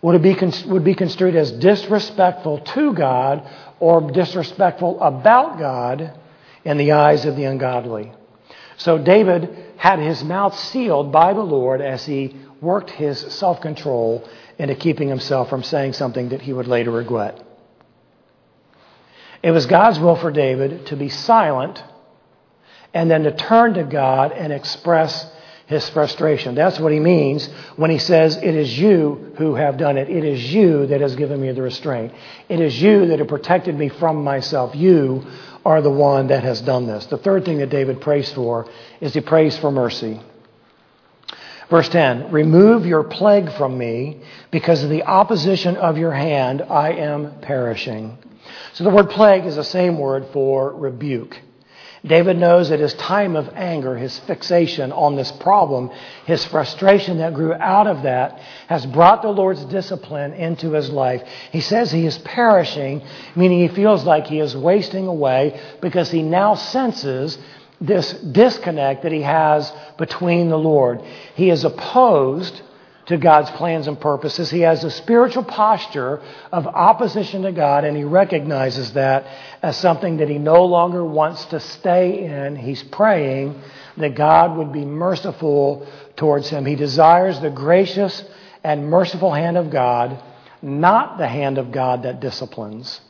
would 0.00 0.22
be, 0.22 0.36
would 0.66 0.84
be 0.84 0.94
construed 0.94 1.34
as 1.34 1.50
disrespectful 1.50 2.60
to 2.60 2.94
God 2.94 3.50
or 3.80 4.12
disrespectful 4.12 5.00
about 5.00 5.58
God 5.58 6.16
in 6.64 6.76
the 6.76 6.92
eyes 6.92 7.24
of 7.24 7.34
the 7.34 7.42
ungodly. 7.42 8.12
So 8.76 8.98
David 8.98 9.72
had 9.78 9.98
his 9.98 10.22
mouth 10.22 10.56
sealed 10.56 11.10
by 11.10 11.32
the 11.32 11.40
Lord 11.40 11.80
as 11.80 12.06
he 12.06 12.36
worked 12.60 12.90
his 12.90 13.18
self 13.18 13.60
control 13.60 14.28
into 14.58 14.76
keeping 14.76 15.08
himself 15.08 15.50
from 15.50 15.64
saying 15.64 15.94
something 15.94 16.28
that 16.28 16.42
he 16.42 16.52
would 16.52 16.68
later 16.68 16.92
regret. 16.92 17.44
It 19.42 19.50
was 19.50 19.66
God's 19.66 19.98
will 19.98 20.14
for 20.14 20.30
David 20.30 20.86
to 20.86 20.96
be 20.96 21.08
silent 21.08 21.82
and 22.94 23.10
then 23.10 23.24
to 23.24 23.32
turn 23.32 23.74
to 23.74 23.84
God 23.84 24.32
and 24.32 24.52
express 24.52 25.26
his 25.66 25.88
frustration. 25.90 26.54
That's 26.54 26.78
what 26.78 26.92
he 26.92 27.00
means 27.00 27.46
when 27.76 27.90
he 27.90 27.98
says, 27.98 28.36
It 28.36 28.54
is 28.54 28.78
you 28.78 29.32
who 29.38 29.54
have 29.54 29.76
done 29.78 29.96
it. 29.96 30.10
It 30.10 30.24
is 30.24 30.52
you 30.52 30.86
that 30.86 31.00
has 31.00 31.16
given 31.16 31.40
me 31.40 31.50
the 31.52 31.62
restraint. 31.62 32.12
It 32.48 32.60
is 32.60 32.80
you 32.80 33.06
that 33.06 33.18
have 33.18 33.28
protected 33.28 33.76
me 33.76 33.88
from 33.88 34.22
myself. 34.22 34.74
You 34.74 35.26
are 35.64 35.80
the 35.80 35.90
one 35.90 36.28
that 36.28 36.42
has 36.42 36.60
done 36.60 36.86
this. 36.86 37.06
The 37.06 37.18
third 37.18 37.44
thing 37.44 37.58
that 37.58 37.70
David 37.70 38.00
prays 38.00 38.30
for 38.32 38.68
is 39.00 39.14
he 39.14 39.20
prays 39.20 39.56
for 39.58 39.70
mercy. 39.70 40.20
Verse 41.70 41.88
10 41.88 42.30
Remove 42.32 42.84
your 42.84 43.04
plague 43.04 43.50
from 43.52 43.78
me, 43.78 44.20
because 44.50 44.82
of 44.82 44.90
the 44.90 45.04
opposition 45.04 45.76
of 45.76 45.96
your 45.96 46.12
hand, 46.12 46.62
I 46.62 46.92
am 46.92 47.40
perishing. 47.40 48.18
So 48.74 48.84
the 48.84 48.90
word 48.90 49.10
plague 49.10 49.46
is 49.46 49.56
the 49.56 49.64
same 49.64 49.98
word 49.98 50.26
for 50.32 50.74
rebuke. 50.74 51.40
David 52.04 52.36
knows 52.36 52.70
that 52.70 52.80
his 52.80 52.94
time 52.94 53.36
of 53.36 53.48
anger, 53.54 53.96
his 53.96 54.18
fixation 54.20 54.90
on 54.90 55.14
this 55.14 55.30
problem, 55.30 55.90
his 56.26 56.44
frustration 56.44 57.18
that 57.18 57.32
grew 57.32 57.54
out 57.54 57.86
of 57.86 58.02
that, 58.02 58.40
has 58.66 58.84
brought 58.84 59.22
the 59.22 59.28
Lord's 59.28 59.64
discipline 59.66 60.32
into 60.32 60.72
his 60.72 60.90
life. 60.90 61.22
He 61.52 61.60
says 61.60 61.92
he 61.92 62.04
is 62.04 62.18
perishing, 62.18 63.02
meaning 63.36 63.60
he 63.60 63.68
feels 63.68 64.04
like 64.04 64.26
he 64.26 64.40
is 64.40 64.56
wasting 64.56 65.06
away 65.06 65.60
because 65.80 66.10
he 66.10 66.22
now 66.22 66.56
senses 66.56 67.38
this 67.80 68.12
disconnect 68.12 69.04
that 69.04 69.12
he 69.12 69.22
has 69.22 69.72
between 69.96 70.48
the 70.48 70.58
Lord. 70.58 71.02
He 71.36 71.50
is 71.50 71.64
opposed 71.64 72.62
to 73.06 73.16
God's 73.16 73.50
plans 73.52 73.88
and 73.88 74.00
purposes. 74.00 74.50
He 74.50 74.60
has 74.60 74.84
a 74.84 74.90
spiritual 74.90 75.44
posture 75.44 76.20
of 76.52 76.66
opposition 76.66 77.42
to 77.42 77.52
God, 77.52 77.84
and 77.84 77.96
he 77.96 78.04
recognizes 78.04 78.92
that 78.92 79.26
as 79.60 79.76
something 79.76 80.18
that 80.18 80.28
he 80.28 80.38
no 80.38 80.64
longer 80.64 81.04
wants 81.04 81.44
to 81.46 81.60
stay 81.60 82.24
in. 82.24 82.56
He's 82.56 82.82
praying 82.82 83.60
that 83.96 84.14
God 84.14 84.56
would 84.56 84.72
be 84.72 84.84
merciful 84.84 85.86
towards 86.16 86.48
him. 86.48 86.64
He 86.64 86.76
desires 86.76 87.40
the 87.40 87.50
gracious 87.50 88.24
and 88.64 88.88
merciful 88.88 89.32
hand 89.32 89.56
of 89.56 89.70
God, 89.70 90.22
not 90.62 91.18
the 91.18 91.26
hand 91.26 91.58
of 91.58 91.72
God 91.72 92.04
that 92.04 92.20
disciplines. 92.20 93.00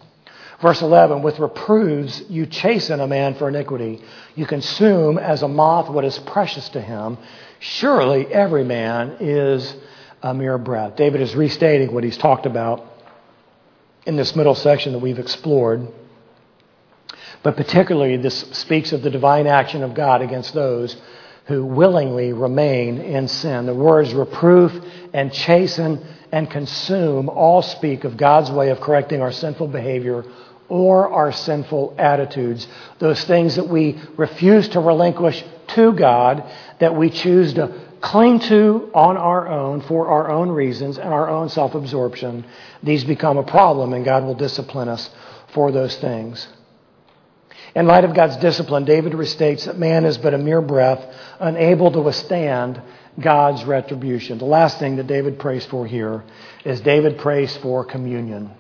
Verse 0.63 0.81
11, 0.81 1.23
with 1.23 1.41
reproofs 1.41 2.23
you 2.31 2.47
chasten 2.47 3.01
a 3.01 3.07
man 3.07 3.35
for 3.35 3.49
iniquity. 3.49 4.01
You 4.37 4.47
consume 4.47 5.19
as 5.19 5.43
a 5.43 5.49
moth 5.49 5.91
what 5.91 6.05
is 6.05 6.19
precious 6.21 6.69
to 6.71 6.81
him. 6.81 7.19
Surely 7.63 8.27
every 8.27 8.65
man 8.65 9.19
is 9.21 9.73
a 10.21 10.35
mere 10.35 10.59
breath. 10.59 10.97
David 10.97 11.21
is 11.21 11.37
restating 11.37 11.95
what 11.95 12.03
he's 12.03 12.19
talked 12.19 12.45
about 12.45 12.85
in 14.05 14.17
this 14.17 14.35
middle 14.35 14.57
section 14.57 14.93
that 14.95 14.99
we've 14.99 15.21
explored. 15.21 15.87
But 17.45 17.57
particularly, 17.57 18.17
this 18.17 18.41
speaks 18.51 18.91
of 18.91 19.03
the 19.03 19.11
divine 19.11 19.47
action 19.47 19.85
of 19.85 19.95
God 19.95 20.23
against 20.23 20.55
those 20.55 20.97
who 21.47 21.65
willingly 21.65 22.33
remain 22.33 23.01
in 23.01 23.29
sin. 23.29 23.67
The 23.67 23.75
words 23.75 24.13
reproof 24.13 24.73
and 25.13 25.33
chasten 25.33 26.05
and 26.33 26.51
consume 26.51 27.29
all 27.29 27.63
speak 27.63 28.03
of 28.03 28.17
God's 28.17 28.51
way 28.51 28.71
of 28.71 28.81
correcting 28.81 29.23
our 29.23 29.31
sinful 29.31 29.69
behavior 29.69 30.25
or 30.73 31.11
our 31.13 31.31
sinful 31.33 31.95
attitudes, 31.99 32.67
those 32.99 33.23
things 33.25 33.57
that 33.57 33.69
we 33.69 34.01
refuse 34.17 34.67
to 34.69 34.81
relinquish 34.81 35.45
to 35.67 35.93
God, 35.93 36.51
that 36.79 36.97
we 36.97 37.11
choose 37.11 37.53
to 37.53 37.79
cling 38.01 38.41
to 38.41 38.91
on 38.95 39.19
our 39.19 39.49
own 39.49 39.83
for 39.83 40.09
our 40.09 40.31
own 40.31 40.49
reasons 40.49 40.97
and 40.97 41.13
our 41.13 41.29
own 41.29 41.51
self 41.51 41.75
absorption, 41.75 42.47
these 42.83 43.05
become 43.05 43.37
a 43.37 43.43
problem, 43.43 43.93
and 43.93 44.03
God 44.03 44.25
will 44.25 44.35
discipline 44.35 44.89
us 44.89 45.11
for 45.53 45.73
those 45.73 45.95
things. 45.97 46.49
In 47.75 47.87
light 47.87 48.05
of 48.05 48.15
God's 48.15 48.39
discipline, 48.39 48.87
David 48.87 49.13
restates 49.13 49.67
that 49.67 49.79
man 49.79 50.07
is 50.07 50.17
but 50.17 50.33
a 50.33 50.39
mere 50.39 50.63
breath, 50.63 51.05
unable 51.39 51.93
to 51.93 52.01
withstand 52.01 52.81
God's 53.21 53.63
retribution. 53.65 54.39
The 54.39 54.47
last 54.47 54.79
thing 54.79 54.97
that 54.97 55.07
David 55.07 55.39
prays 55.39 55.67
for 55.67 55.87
here 55.87 56.25
is 56.65 56.81
David 56.81 57.19
prays 57.19 57.55
for 57.59 57.85
communion. 57.85 58.53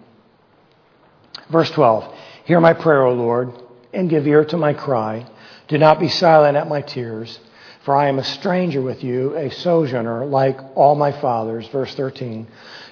Verse 1.50 1.70
12 1.70 2.18
Hear 2.44 2.60
my 2.60 2.72
prayer, 2.72 3.02
O 3.02 3.14
Lord, 3.14 3.52
and 3.92 4.10
give 4.10 4.26
ear 4.26 4.44
to 4.46 4.56
my 4.56 4.72
cry. 4.72 5.26
Do 5.68 5.78
not 5.78 6.00
be 6.00 6.08
silent 6.08 6.56
at 6.56 6.68
my 6.68 6.82
tears, 6.82 7.38
for 7.84 7.96
I 7.96 8.08
am 8.08 8.18
a 8.18 8.24
stranger 8.24 8.82
with 8.82 9.02
you, 9.02 9.36
a 9.36 9.50
sojourner 9.50 10.26
like 10.26 10.58
all 10.74 10.94
my 10.94 11.12
fathers. 11.12 11.66
Verse 11.68 11.94
13 11.94 12.46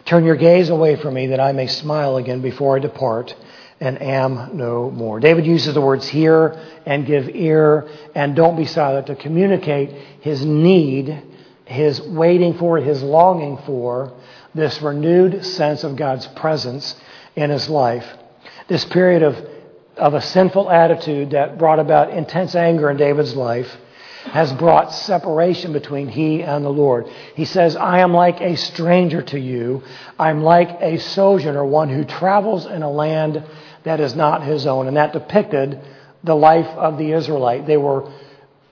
Turn 0.04 0.24
your 0.24 0.36
gaze 0.36 0.70
away 0.70 0.96
from 0.96 1.14
me 1.14 1.28
that 1.28 1.40
I 1.40 1.52
may 1.52 1.66
smile 1.66 2.16
again 2.16 2.40
before 2.40 2.76
I 2.76 2.80
depart 2.80 3.34
and 3.80 4.00
am 4.00 4.56
no 4.56 4.90
more. 4.90 5.20
David 5.20 5.46
uses 5.46 5.74
the 5.74 5.80
words 5.80 6.06
hear 6.06 6.58
and 6.84 7.06
give 7.06 7.28
ear 7.34 7.88
and 8.14 8.36
don't 8.36 8.56
be 8.56 8.66
silent 8.66 9.06
to 9.06 9.16
communicate 9.16 9.90
his 10.20 10.44
need, 10.44 11.22
his 11.64 12.00
waiting 12.00 12.54
for, 12.54 12.78
his 12.78 13.02
longing 13.02 13.58
for 13.64 14.12
this 14.54 14.82
renewed 14.82 15.44
sense 15.44 15.84
of 15.84 15.96
God's 15.96 16.26
presence 16.26 16.94
in 17.36 17.50
his 17.50 17.68
life. 17.68 18.06
This 18.70 18.84
period 18.84 19.24
of, 19.24 19.36
of 19.96 20.14
a 20.14 20.20
sinful 20.20 20.70
attitude 20.70 21.32
that 21.32 21.58
brought 21.58 21.80
about 21.80 22.10
intense 22.10 22.54
anger 22.54 22.88
in 22.88 22.96
David's 22.96 23.34
life 23.34 23.66
has 24.26 24.52
brought 24.52 24.92
separation 24.92 25.72
between 25.72 26.06
he 26.06 26.44
and 26.44 26.64
the 26.64 26.70
Lord. 26.70 27.08
He 27.34 27.46
says, 27.46 27.74
I 27.74 27.98
am 27.98 28.14
like 28.14 28.40
a 28.40 28.56
stranger 28.56 29.22
to 29.22 29.40
you. 29.40 29.82
I'm 30.20 30.44
like 30.44 30.80
a 30.80 31.00
sojourner, 31.00 31.64
one 31.64 31.88
who 31.88 32.04
travels 32.04 32.64
in 32.64 32.84
a 32.84 32.90
land 32.90 33.42
that 33.82 33.98
is 33.98 34.14
not 34.14 34.44
his 34.44 34.66
own. 34.66 34.86
And 34.86 34.96
that 34.96 35.12
depicted 35.12 35.80
the 36.22 36.36
life 36.36 36.68
of 36.68 36.96
the 36.96 37.10
Israelite. 37.10 37.66
They 37.66 37.76
were, 37.76 38.12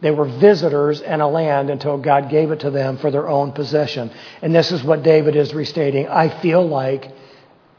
they 0.00 0.12
were 0.12 0.26
visitors 0.26 1.00
in 1.00 1.20
a 1.20 1.28
land 1.28 1.70
until 1.70 1.98
God 1.98 2.30
gave 2.30 2.52
it 2.52 2.60
to 2.60 2.70
them 2.70 2.98
for 2.98 3.10
their 3.10 3.28
own 3.28 3.50
possession. 3.50 4.12
And 4.42 4.54
this 4.54 4.70
is 4.70 4.84
what 4.84 5.02
David 5.02 5.34
is 5.34 5.52
restating. 5.54 6.06
I 6.06 6.28
feel 6.40 6.64
like 6.64 7.10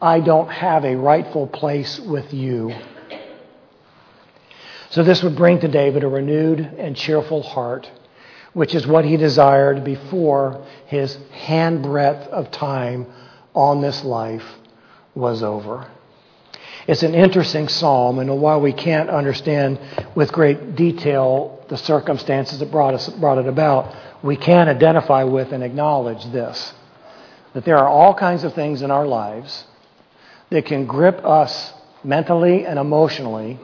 I 0.01 0.21
don't 0.21 0.47
have 0.47 0.85
a 0.85 0.95
rightful 0.95 1.47
place 1.47 1.99
with 1.99 2.33
you. 2.33 2.73
So 4.91 5.03
this 5.03 5.21
would 5.23 5.35
bring 5.35 5.59
to 5.59 5.67
David 5.67 6.03
a 6.03 6.07
renewed 6.07 6.59
and 6.59 6.95
cheerful 6.95 7.43
heart, 7.43 7.89
which 8.53 8.73
is 8.73 8.87
what 8.87 9.03
he 9.03 9.17
desired 9.17 9.83
before 9.83 10.65
his 10.87 11.17
handbreadth 11.31 12.27
of 12.29 12.49
time 12.49 13.07
on 13.53 13.81
this 13.81 14.03
life 14.03 14.45
was 15.15 15.43
over. 15.43 15.85
It's 16.87 17.03
an 17.03 17.13
interesting 17.13 17.67
psalm, 17.67 18.19
and 18.19 18.41
while 18.41 18.61
we 18.61 18.73
can't 18.73 19.09
understand 19.09 19.79
with 20.15 20.31
great 20.31 20.75
detail 20.75 21.63
the 21.67 21.77
circumstances 21.77 22.59
that 22.59 22.71
brought, 22.71 22.93
us, 22.93 23.09
brought 23.09 23.37
it 23.37 23.47
about, 23.47 23.93
we 24.23 24.37
can 24.37 24.69
identify 24.69 25.23
with 25.23 25.51
and 25.51 25.63
acknowledge 25.63 26.23
this 26.31 26.73
that 27.53 27.65
there 27.65 27.77
are 27.77 27.87
all 27.87 28.13
kinds 28.13 28.43
of 28.43 28.53
things 28.53 28.83
in 28.83 28.91
our 28.91 29.07
lives 29.07 29.65
that 30.49 30.65
can 30.65 30.85
grip 30.85 31.23
us 31.25 31.73
mentally 32.03 32.65
and 32.65 32.79
emotionally, 32.79 33.59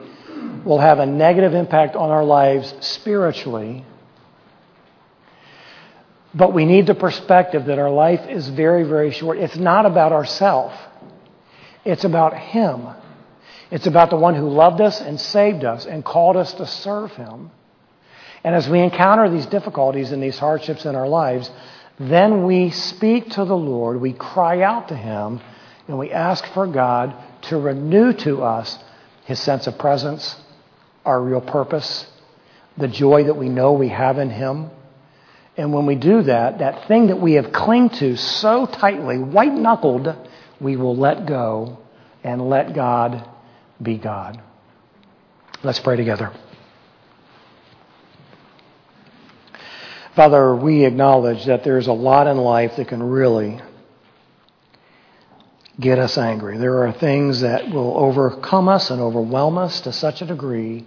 will 0.64 0.78
have 0.78 0.98
a 0.98 1.06
negative 1.06 1.54
impact 1.54 1.96
on 1.96 2.10
our 2.10 2.24
lives 2.24 2.74
spiritually. 2.80 3.84
But 6.34 6.52
we 6.52 6.64
need 6.64 6.86
the 6.86 6.94
perspective 6.94 7.66
that 7.66 7.78
our 7.78 7.90
life 7.90 8.28
is 8.28 8.48
very, 8.48 8.82
very 8.84 9.10
short. 9.10 9.38
It's 9.38 9.56
not 9.56 9.86
about 9.86 10.12
ourselves, 10.12 10.76
it's 11.84 12.04
about 12.04 12.36
Him. 12.36 12.88
It's 13.70 13.86
about 13.86 14.10
the 14.10 14.16
one 14.16 14.34
who 14.34 14.48
loved 14.48 14.80
us 14.80 15.00
and 15.00 15.20
saved 15.20 15.64
us 15.64 15.86
and 15.86 16.04
called 16.04 16.36
us 16.36 16.54
to 16.54 16.66
serve 16.66 17.12
him. 17.12 17.50
And 18.44 18.54
as 18.54 18.68
we 18.68 18.80
encounter 18.80 19.28
these 19.28 19.46
difficulties 19.46 20.12
and 20.12 20.22
these 20.22 20.38
hardships 20.38 20.84
in 20.84 20.94
our 20.94 21.08
lives, 21.08 21.50
then 21.98 22.44
we 22.44 22.70
speak 22.70 23.30
to 23.30 23.44
the 23.44 23.56
Lord, 23.56 24.00
we 24.00 24.12
cry 24.12 24.62
out 24.62 24.88
to 24.88 24.96
him, 24.96 25.40
and 25.88 25.98
we 25.98 26.10
ask 26.10 26.44
for 26.52 26.66
God 26.66 27.14
to 27.42 27.58
renew 27.58 28.12
to 28.12 28.42
us 28.42 28.78
his 29.24 29.38
sense 29.40 29.66
of 29.66 29.78
presence, 29.78 30.36
our 31.04 31.20
real 31.20 31.40
purpose, 31.40 32.06
the 32.76 32.88
joy 32.88 33.24
that 33.24 33.34
we 33.34 33.48
know 33.48 33.72
we 33.72 33.88
have 33.88 34.18
in 34.18 34.30
him. 34.30 34.70
And 35.56 35.72
when 35.72 35.86
we 35.86 35.94
do 35.94 36.22
that, 36.22 36.58
that 36.58 36.86
thing 36.88 37.06
that 37.06 37.20
we 37.20 37.34
have 37.34 37.52
clung 37.52 37.88
to 37.90 38.16
so 38.16 38.66
tightly, 38.66 39.18
white 39.18 39.52
knuckled, 39.52 40.14
we 40.60 40.76
will 40.76 40.96
let 40.96 41.26
go 41.26 41.78
and 42.22 42.48
let 42.48 42.74
God 42.74 43.28
be 43.80 43.96
God. 43.96 44.42
Let's 45.62 45.80
pray 45.80 45.96
together. 45.96 46.32
Father, 50.14 50.56
we 50.56 50.84
acknowledge 50.84 51.44
that 51.46 51.62
there's 51.62 51.88
a 51.88 51.92
lot 51.92 52.26
in 52.26 52.38
life 52.38 52.76
that 52.76 52.88
can 52.88 53.02
really 53.02 53.60
get 55.78 55.98
us 55.98 56.16
angry. 56.16 56.56
There 56.58 56.86
are 56.86 56.92
things 56.92 57.40
that 57.40 57.70
will 57.70 57.96
overcome 57.98 58.68
us 58.68 58.90
and 58.90 59.00
overwhelm 59.00 59.58
us 59.58 59.82
to 59.82 59.92
such 59.92 60.22
a 60.22 60.26
degree 60.26 60.86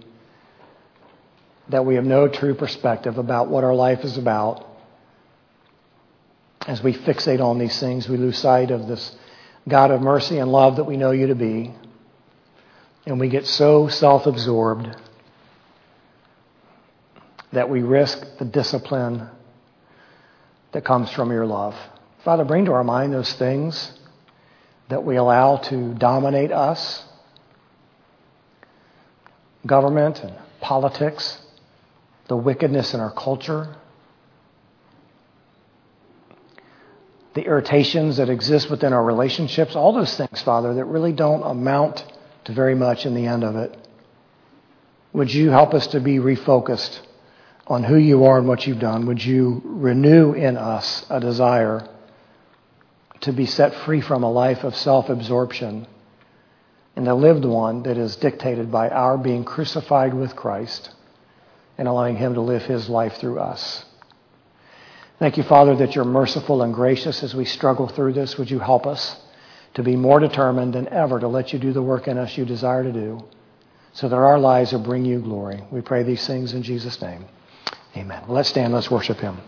that 1.68 1.86
we 1.86 1.94
have 1.94 2.04
no 2.04 2.26
true 2.26 2.54
perspective 2.54 3.16
about 3.18 3.48
what 3.48 3.62
our 3.62 3.74
life 3.74 4.00
is 4.04 4.18
about. 4.18 4.66
As 6.66 6.82
we 6.82 6.92
fixate 6.92 7.40
on 7.40 7.58
these 7.58 7.78
things, 7.78 8.08
we 8.08 8.16
lose 8.16 8.38
sight 8.38 8.70
of 8.70 8.88
this 8.88 9.16
God 9.68 9.90
of 9.90 10.00
mercy 10.00 10.38
and 10.38 10.50
love 10.50 10.76
that 10.76 10.84
we 10.84 10.96
know 10.96 11.12
you 11.12 11.28
to 11.28 11.34
be. 11.34 11.72
And 13.06 13.20
we 13.20 13.28
get 13.28 13.46
so 13.46 13.88
self 13.88 14.26
absorbed 14.26 14.94
that 17.52 17.68
we 17.68 17.82
risk 17.82 18.38
the 18.38 18.44
discipline 18.44 19.28
that 20.72 20.84
comes 20.84 21.10
from 21.10 21.30
your 21.30 21.46
love. 21.46 21.76
Father, 22.24 22.44
bring 22.44 22.66
to 22.66 22.72
our 22.72 22.84
mind 22.84 23.12
those 23.12 23.32
things 23.34 23.92
that 24.90 25.04
we 25.04 25.16
allow 25.16 25.56
to 25.56 25.94
dominate 25.94 26.52
us 26.52 27.04
government 29.66 30.22
and 30.22 30.34
politics, 30.60 31.38
the 32.28 32.36
wickedness 32.36 32.92
in 32.92 33.00
our 33.00 33.12
culture, 33.12 33.74
the 37.34 37.42
irritations 37.42 38.16
that 38.16 38.28
exist 38.28 38.68
within 38.68 38.92
our 38.92 39.04
relationships, 39.04 39.76
all 39.76 39.92
those 39.92 40.16
things, 40.16 40.42
Father, 40.42 40.74
that 40.74 40.84
really 40.84 41.12
don't 41.12 41.42
amount 41.42 42.04
to 42.44 42.52
very 42.52 42.74
much 42.74 43.06
in 43.06 43.14
the 43.14 43.26
end 43.26 43.44
of 43.44 43.56
it. 43.56 43.76
Would 45.12 45.32
you 45.32 45.50
help 45.50 45.72
us 45.74 45.86
to 45.88 46.00
be 46.00 46.16
refocused 46.16 47.00
on 47.66 47.84
who 47.84 47.96
you 47.96 48.24
are 48.24 48.38
and 48.38 48.48
what 48.48 48.66
you've 48.66 48.80
done? 48.80 49.06
Would 49.06 49.24
you 49.24 49.62
renew 49.64 50.32
in 50.32 50.56
us 50.56 51.06
a 51.08 51.20
desire 51.20 51.88
to 53.22 53.32
be 53.32 53.46
set 53.46 53.74
free 53.74 54.00
from 54.00 54.22
a 54.22 54.30
life 54.30 54.64
of 54.64 54.74
self 54.74 55.08
absorption 55.08 55.86
and 56.96 57.06
a 57.08 57.14
lived 57.14 57.44
one 57.44 57.82
that 57.84 57.96
is 57.96 58.16
dictated 58.16 58.70
by 58.70 58.88
our 58.88 59.16
being 59.16 59.44
crucified 59.44 60.14
with 60.14 60.36
Christ 60.36 60.90
and 61.78 61.86
allowing 61.86 62.16
Him 62.16 62.34
to 62.34 62.40
live 62.40 62.62
His 62.62 62.88
life 62.88 63.16
through 63.16 63.38
us? 63.40 63.84
Thank 65.18 65.36
you, 65.36 65.42
Father, 65.42 65.76
that 65.76 65.94
you're 65.94 66.04
merciful 66.04 66.62
and 66.62 66.72
gracious 66.72 67.22
as 67.22 67.34
we 67.34 67.44
struggle 67.44 67.88
through 67.88 68.14
this. 68.14 68.38
Would 68.38 68.50
you 68.50 68.58
help 68.58 68.86
us? 68.86 69.16
to 69.74 69.82
be 69.82 69.96
more 69.96 70.20
determined 70.20 70.74
than 70.74 70.88
ever 70.88 71.20
to 71.20 71.28
let 71.28 71.52
you 71.52 71.58
do 71.58 71.72
the 71.72 71.82
work 71.82 72.08
in 72.08 72.18
us 72.18 72.36
you 72.36 72.44
desire 72.44 72.82
to 72.82 72.92
do 72.92 73.22
so 73.92 74.08
that 74.08 74.16
our 74.16 74.38
lives 74.38 74.72
will 74.72 74.80
bring 74.80 75.04
you 75.04 75.20
glory. 75.20 75.62
We 75.70 75.80
pray 75.80 76.02
these 76.02 76.26
things 76.26 76.52
in 76.52 76.62
Jesus' 76.62 77.00
name. 77.02 77.24
Amen. 77.96 78.24
Let's 78.28 78.48
stand. 78.48 78.72
Let's 78.72 78.90
worship 78.90 79.18
him. 79.18 79.38